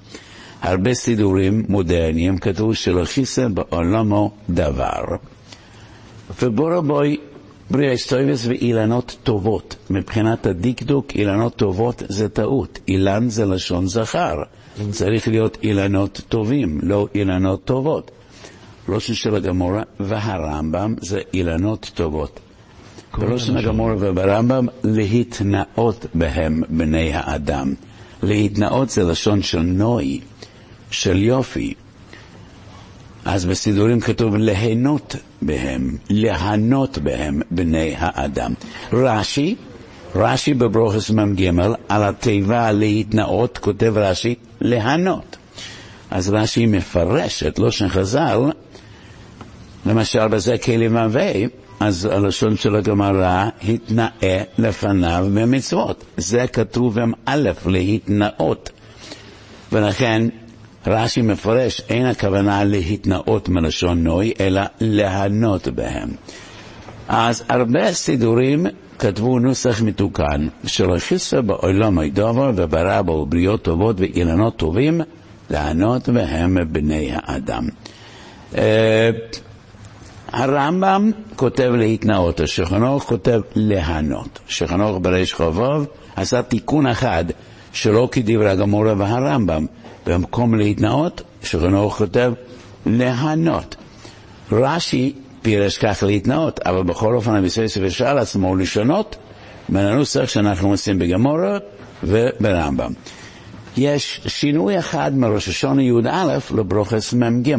[0.62, 5.02] הרבה סידורים מודרניים כתבו שלא כיסא בעולמו דבר.
[6.42, 7.16] ובוא רבוי,
[7.70, 9.76] בריאה היסטוריאס ואילנות טובות.
[9.90, 12.78] מבחינת הדקדוק, אילנות טובות זה טעות.
[12.88, 14.34] אילן זה לשון זכר.
[14.90, 18.10] צריך להיות אילנות טובים, לא אילנות טובות.
[18.88, 22.40] לושן של הגמורה והרמב"ם זה אילנות טובות.
[23.18, 27.74] בלושן הגמורה וברמב"ם להתנאות בהם בני האדם.
[28.22, 30.20] להתנאות זה לשון של נוי,
[30.90, 31.74] של יופי.
[33.24, 38.52] אז בסידורים כתוב ליהנות בהם, ליהנות בהם בני האדם.
[38.92, 39.56] רש"י,
[40.14, 41.50] רש"י בברוכס מ"ג,
[41.88, 45.36] על התיבה להתנאות, כותב רש"י, ליהנות.
[46.10, 48.38] אז רש"י מפרש את לושן חז"ל,
[49.86, 50.56] למשל בזה
[50.94, 51.32] הווה,
[51.80, 56.04] אז הלשון של הגמרא, התנאה לפניו במצוות.
[56.16, 58.70] זה כתוב עם א', להתנאות.
[59.72, 60.22] ולכן
[60.86, 66.08] רש"י מפרש, אין הכוונה להתנאות מלשון נוי, אלא להנות בהם.
[67.08, 68.66] אז הרבה סידורים
[68.98, 70.48] כתבו נוסח מתוקן,
[70.98, 75.00] חיסר בעולם הידובר וברא בו בריאות טובות ואילנות טובים,
[75.50, 77.68] לענות בהם בני האדם.
[80.32, 84.38] הרמב"ם כותב להתנאות, השולחנוך כותב להנות.
[84.48, 87.24] השולחנוך בריש חובוב עשה תיקון אחד
[87.72, 89.66] שלא כדברי הגמורה והרמב"ם.
[90.06, 92.32] במקום להתנאות, השולחנוך כותב
[92.86, 93.76] להנות.
[94.52, 95.12] רש"י
[95.42, 99.16] פירש כך להתנאות, אבל בכל אופן הביסויס ושאל עצמו לשנות
[99.68, 101.58] בין הנוסח שאנחנו עושים בגמורה
[102.04, 102.92] וברמב"ם.
[103.76, 107.56] יש שינוי אחד מראש השונה י"א לברוכס מ"ג.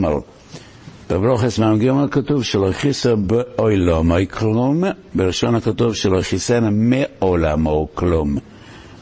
[1.10, 4.84] בברוכס מ"ג כתוב שלא חיסר בעולמו כלום,
[5.16, 8.38] בלשון הכתוב שלא חיסר מעולמו כלום.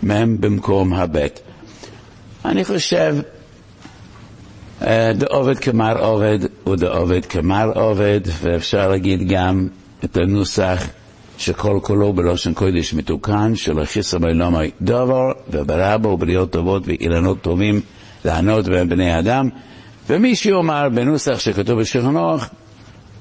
[0.03, 1.39] מ' במקום הבית.
[2.45, 3.15] אני חושב,
[5.15, 6.39] דעובד כמר עובד
[6.69, 9.67] ודעובד כמר עובד, ואפשר להגיד גם
[10.05, 10.83] את הנוסח
[11.37, 17.81] שכל כולו בלושן קודש מתוקן, שלא חיסר בעולמו דבר, וברא בו בריאות טובות ואילנות טובים
[18.25, 19.49] לענות בהם בני אדם.
[20.09, 22.45] ומי שיאמר בנוסח שכתוב בשולחנוך,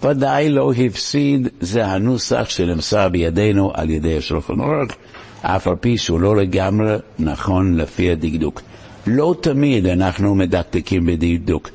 [0.03, 4.97] ודאי לא הפסיד, זה הנוסח שנמסר בידינו על ידי השולחן אורך,
[5.43, 8.63] אף על פי שהוא לא לגמרי נכון לפי הדקדוק.
[9.07, 11.71] לא תמיד אנחנו מדקדקים בדקדוק.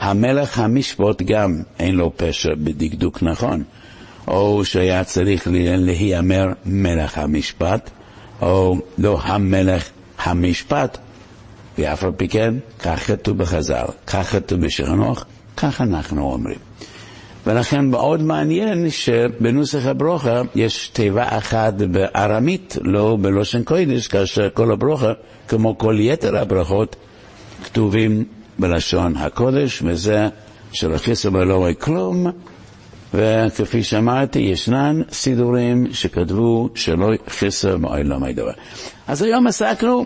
[0.00, 3.62] המלך המשפוט גם אין לו פשר בדקדוק נכון.
[4.28, 7.90] או שהיה צריך להיאמר מלך המשפט,
[8.42, 9.88] או לא המלך
[10.18, 10.98] המשפט,
[11.78, 15.24] ואף על פי כן, כך כתוב בחז"ל, כך כתוב בשרנוך,
[15.56, 16.58] כך אנחנו אומרים.
[17.46, 25.12] ולכן מאוד מעניין שבנוסח הברוכה יש תיבה אחת בארמית, לא בלושן קוידש, כאשר כל הברוכה,
[25.48, 26.96] כמו כל יתר הברכות,
[27.64, 28.24] כתובים
[28.58, 30.28] בלשון הקודש, וזה
[30.72, 30.96] שלא
[31.32, 32.26] ולא רואה כלום,
[33.14, 38.52] וכפי שאמרתי, ישנן סידורים שכתבו שלא חסר מעולם הידוע.
[39.06, 40.04] אז היום עסקנו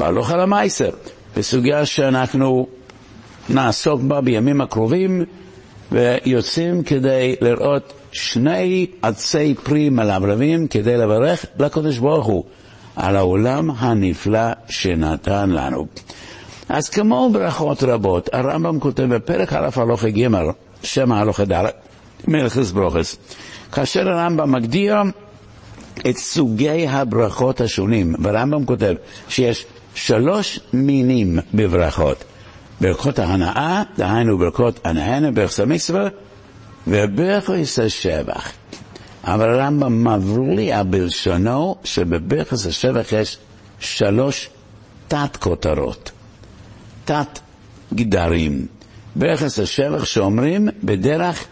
[0.00, 0.90] בהלוך על המייסר,
[1.36, 2.66] בסוגיה שאנחנו
[3.48, 5.24] נעסוק בה בימים הקרובים,
[5.92, 12.44] ויוצאים כדי לראות שני עצי פרי מלבלבים כדי לברך לקדוש ברוך הוא
[12.96, 15.86] על העולם הנפלא שנתן לנו.
[16.68, 20.28] אז כמו ברכות רבות, הרמב"ם כותב בפרק א' הלוכה ג',
[20.82, 21.64] שם הלוכה ד',
[22.28, 23.16] מלכס ברוכס,
[23.72, 24.96] כאשר הרמב"ם מגדיר
[26.10, 28.94] את סוגי הברכות השונים, והרמב"ם כותב
[29.28, 29.66] שיש
[29.98, 32.24] שלוש מינים בברכות.
[32.80, 36.08] ברכות ההנאה, דהיינו ברכות הנהנה, ברכס המצווה,
[36.86, 38.52] וברכס השבח.
[39.24, 43.38] אבל הרמב"ם מבליע בלשונו שבברכס השבח יש
[43.80, 44.50] שלוש
[45.08, 46.10] תת-כותרות,
[47.04, 48.66] תת-גדרים.
[49.16, 51.44] ברכס השבח שאומרים בדרך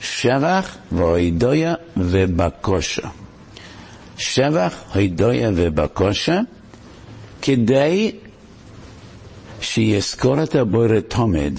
[0.00, 3.08] שבח והוידויה ובקושה.
[4.18, 6.40] שבח, הוידויה ובקושה,
[7.42, 8.12] כדי
[9.60, 11.52] שיזכור את הבורא תומד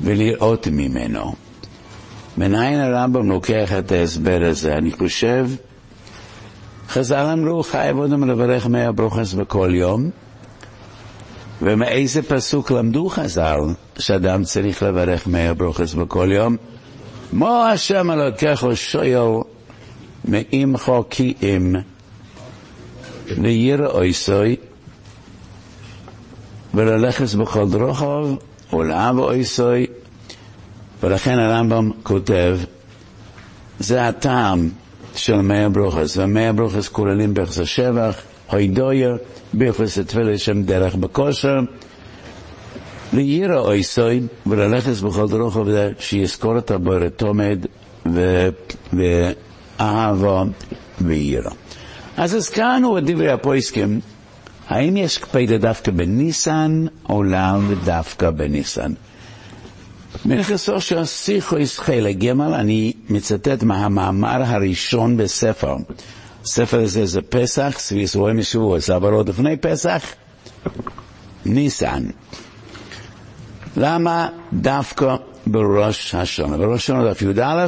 [0.00, 1.34] ולראות ממנו.
[2.38, 4.72] מניין הרמב"ם לוקח את ההסבר הזה?
[4.72, 5.48] אני חושב,
[6.88, 10.10] חז"ל אמרו, חייב אודם לברך מאה ברוכס בכל יום,
[11.62, 13.58] ומאיזה פסוק למדו חז"ל
[13.98, 16.56] שאדם צריך לברך מאה ברוכס בכל יום?
[17.32, 19.42] מו השם אלוקיך שויל
[20.24, 21.74] מעמך כי אם
[23.36, 24.56] לירא אויסוי
[26.74, 28.26] וללכת בכל דרוכב
[28.72, 29.86] ולאב אויסוי
[31.02, 32.58] ולכן הרמב"ם כותב
[33.78, 34.68] זה הטעם
[35.14, 39.16] של מאה ברוכס, והמאה ברוכס כוללים ברכס השבח, הוידויה,
[39.54, 41.56] ברכס התפילה שם דרך בכושר,
[43.12, 47.66] לירא אויסוי, וללכת בכל דרוך עובדה, שיזכור את הבורא תומד,
[48.14, 48.48] ו-
[48.92, 50.42] ואהבה
[51.00, 51.50] וירא.
[52.18, 54.00] אז הזכרנו את דברי הפויסקים,
[54.68, 58.92] האם יש קפידה דווקא בניסן, או לאו דווקא בניסן?
[60.24, 65.76] מלכסו של סיכויס חלק ג', אני מצטט מהמאמר הראשון בספר.
[66.44, 70.02] הספר הזה זה פסח, סביס רואה משבוע, זה אבל עוד לפני פסח,
[71.46, 72.04] ניסן.
[73.76, 75.16] למה דווקא
[75.46, 76.56] בראש השונה?
[76.56, 77.66] בראש השונה דף י"א,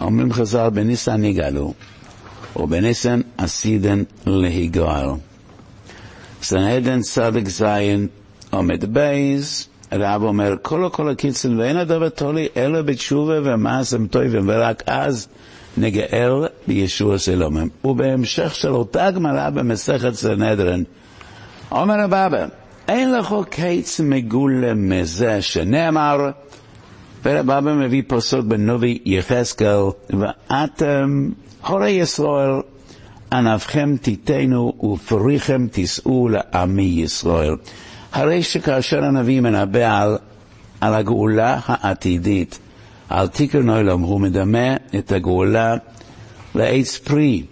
[0.00, 1.74] אומרים חז"ל, בניסן נגאלו,
[2.56, 5.06] ובניסן עשידן להיגאל.
[6.42, 8.06] סנהדן צדק זין
[8.50, 14.82] עומד בייז, הרב אומר, כל הכל הקיצון, ואין הדבר תולי אלא בתשובה ומעשם טובים, ורק
[14.86, 15.28] אז
[15.76, 16.32] נגאל
[16.66, 17.68] בישוע שלומם.
[17.84, 20.84] ובהמשך של אותה גמרא במסכת סנהדרין,
[21.72, 22.46] אומר הבבא,
[22.88, 26.30] אין לך קיץ מגולה מזה שנאמר,
[27.24, 31.30] ורבבא מביא פוסוק בנובי יחזקאל, ואתם,
[31.66, 32.50] הורי ישראל,
[33.32, 37.56] ענפכם תיתנו ופריכם תישאו לעמי ישראל.
[38.12, 40.18] הרי שכאשר הנביא מנבא על,
[40.80, 42.58] על הגאולה העתידית,
[43.08, 45.74] על תיקון עולם, הוא מדמה את הגאולה
[46.54, 47.42] לעץ פרי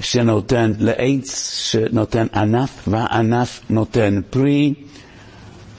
[0.00, 4.74] שנותן, לעץ שנותן ענף, והענף נותן פרי,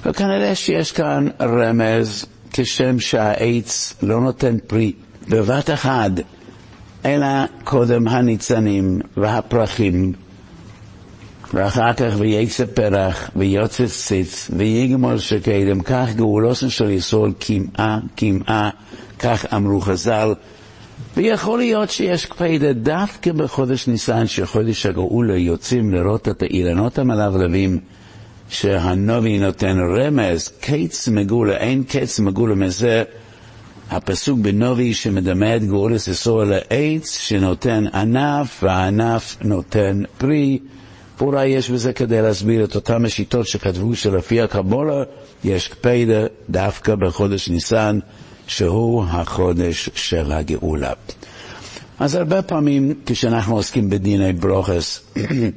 [0.06, 4.94] וכנראה שיש כאן רמז, כשם שהעץ לא נותן פרי
[5.30, 6.12] בבת אחת,
[7.06, 7.28] אלא
[7.64, 10.14] קודם הניצנים והפרחים,
[11.54, 18.70] ואחר כך וייצא פרח, ויוצא ציץ, ויגמול שקדם, כך גאולוסן של ישראל קמעה, קמעה,
[19.20, 20.34] כך אמרו חז"ל.
[21.18, 27.80] ויכול להיות שיש קפידה דווקא בחודש ניסן, שחודש הגאולה יוצאים לראות את האילנות המלבלבים,
[28.50, 33.04] שהנובי נותן רמז, קץ מגולה, אין קץ מגולה מזה.
[33.90, 40.60] הפסוק בנובי שמדמה את גאולת ישראל לעץ שנותן ענף, והענף נותן פרי.
[41.18, 45.04] ואולי יש בזה כדי להסביר את אותן השיטות שכתבו שלפי הקבולה
[45.44, 48.00] יש קפידה דווקא בחודש ניסן,
[48.48, 50.94] שהוא החודש של הגאולה.
[52.00, 55.02] אז הרבה פעמים כשאנחנו עוסקים בדיני ברוכס,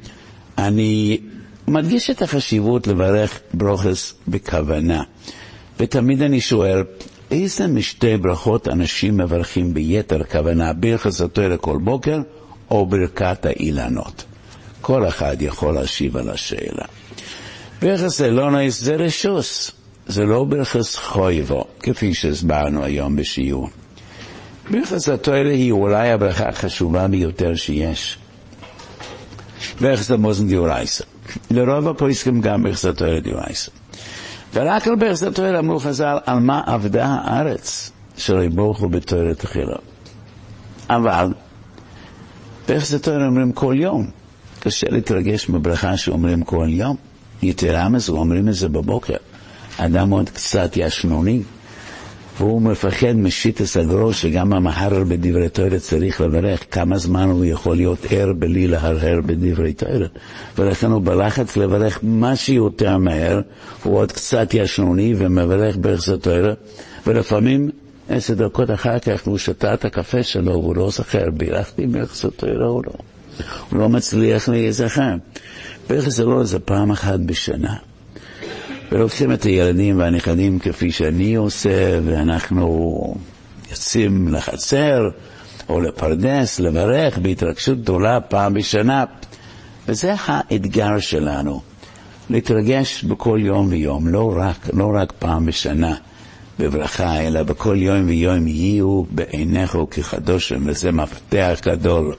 [0.57, 1.19] אני
[1.67, 5.03] מדגיש את החשיבות לברך ברוכס בכוונה.
[5.79, 6.83] ותמיד אני שואל,
[7.31, 12.19] איזה משתי ברכות אנשים מברכים ביתר כוונה, ברכס התואר כל בוקר
[12.71, 14.23] או ברכת האילנות?
[14.81, 16.85] כל אחד יכול להשיב על השאלה.
[17.81, 19.71] ברכס אלונויס זה רשוס,
[20.07, 23.69] זה לא ברכס חויבו, כפי שהסברנו היום בשיעור.
[24.71, 28.17] ברכס התואר היא אולי הברכה החשובה ביותר שיש.
[29.81, 31.03] ברכס המוזן דיורייסה.
[31.51, 33.71] לרוב הפויסקים גם ברכס התואר דיורייסה.
[34.53, 39.75] ורק על ברכס התואר אמרו חז"ל, על מה עבדה הארץ שלא יבורכו בתואר תחילה.
[40.89, 41.33] אבל
[42.67, 44.09] ברכס התואר אומרים כל יום.
[44.59, 46.95] קשה להתרגש בברכה שאומרים כל יום.
[47.41, 49.15] יתרה מזו, אומרים את זה בבוקר.
[49.77, 51.41] אדם עוד קצת ישנוני,
[52.39, 58.05] והוא מפחד משיטס הגרו שגם המהרר בדברי תוירה צריך לברך, כמה זמן הוא יכול להיות
[58.09, 60.07] ער בלי להרהר בדברי תוירה.
[60.57, 63.41] ולכן הוא בלחץ לברך מה שיותר מהר,
[63.83, 66.53] הוא עוד קצת ישנוני ומברך ברכס התוירה,
[67.07, 67.69] ולפעמים
[68.09, 72.67] עשר דקות אחר כך הוא שתה את הקפה שלו והוא לא זוכר, בירכתי ברכס התוירה
[72.67, 72.93] או לא.
[73.69, 75.15] הוא לא מצליח להיזכר.
[75.89, 77.75] ברכס אלוה זה פעם אחת בשנה.
[78.91, 83.15] ולוקחים את הילדים והנכדים כפי שאני עושה, ואנחנו
[83.71, 85.01] יוצאים לחצר
[85.69, 89.05] או לפרדס, לברך בהתרגשות גדולה פעם בשנה.
[89.87, 91.61] וזה האתגר שלנו,
[92.29, 95.95] להתרגש בכל יום ויום, לא רק, לא רק פעם בשנה
[96.59, 102.15] בברכה, אלא בכל יום ויום יהיו בעיניך כחדושם, וזה מפתח גדול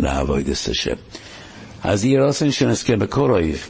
[0.00, 0.94] לעבוד את השם.
[1.82, 3.68] אז יהי רצון שנזכה בכל אויב.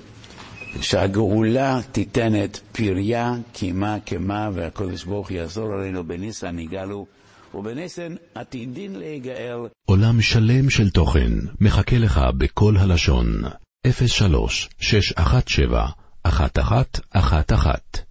[0.81, 7.07] שהגאולה תיתן את פריה, קימה, קמה, והקדוש ברוך יעזור עלינו בניסן יגאלו,
[7.55, 9.59] ובניסן עתידין להיגאל.
[9.87, 13.43] עולם שלם של תוכן מחכה לך בכל הלשון,
[14.07, 15.87] 03 617
[16.27, 18.04] 1111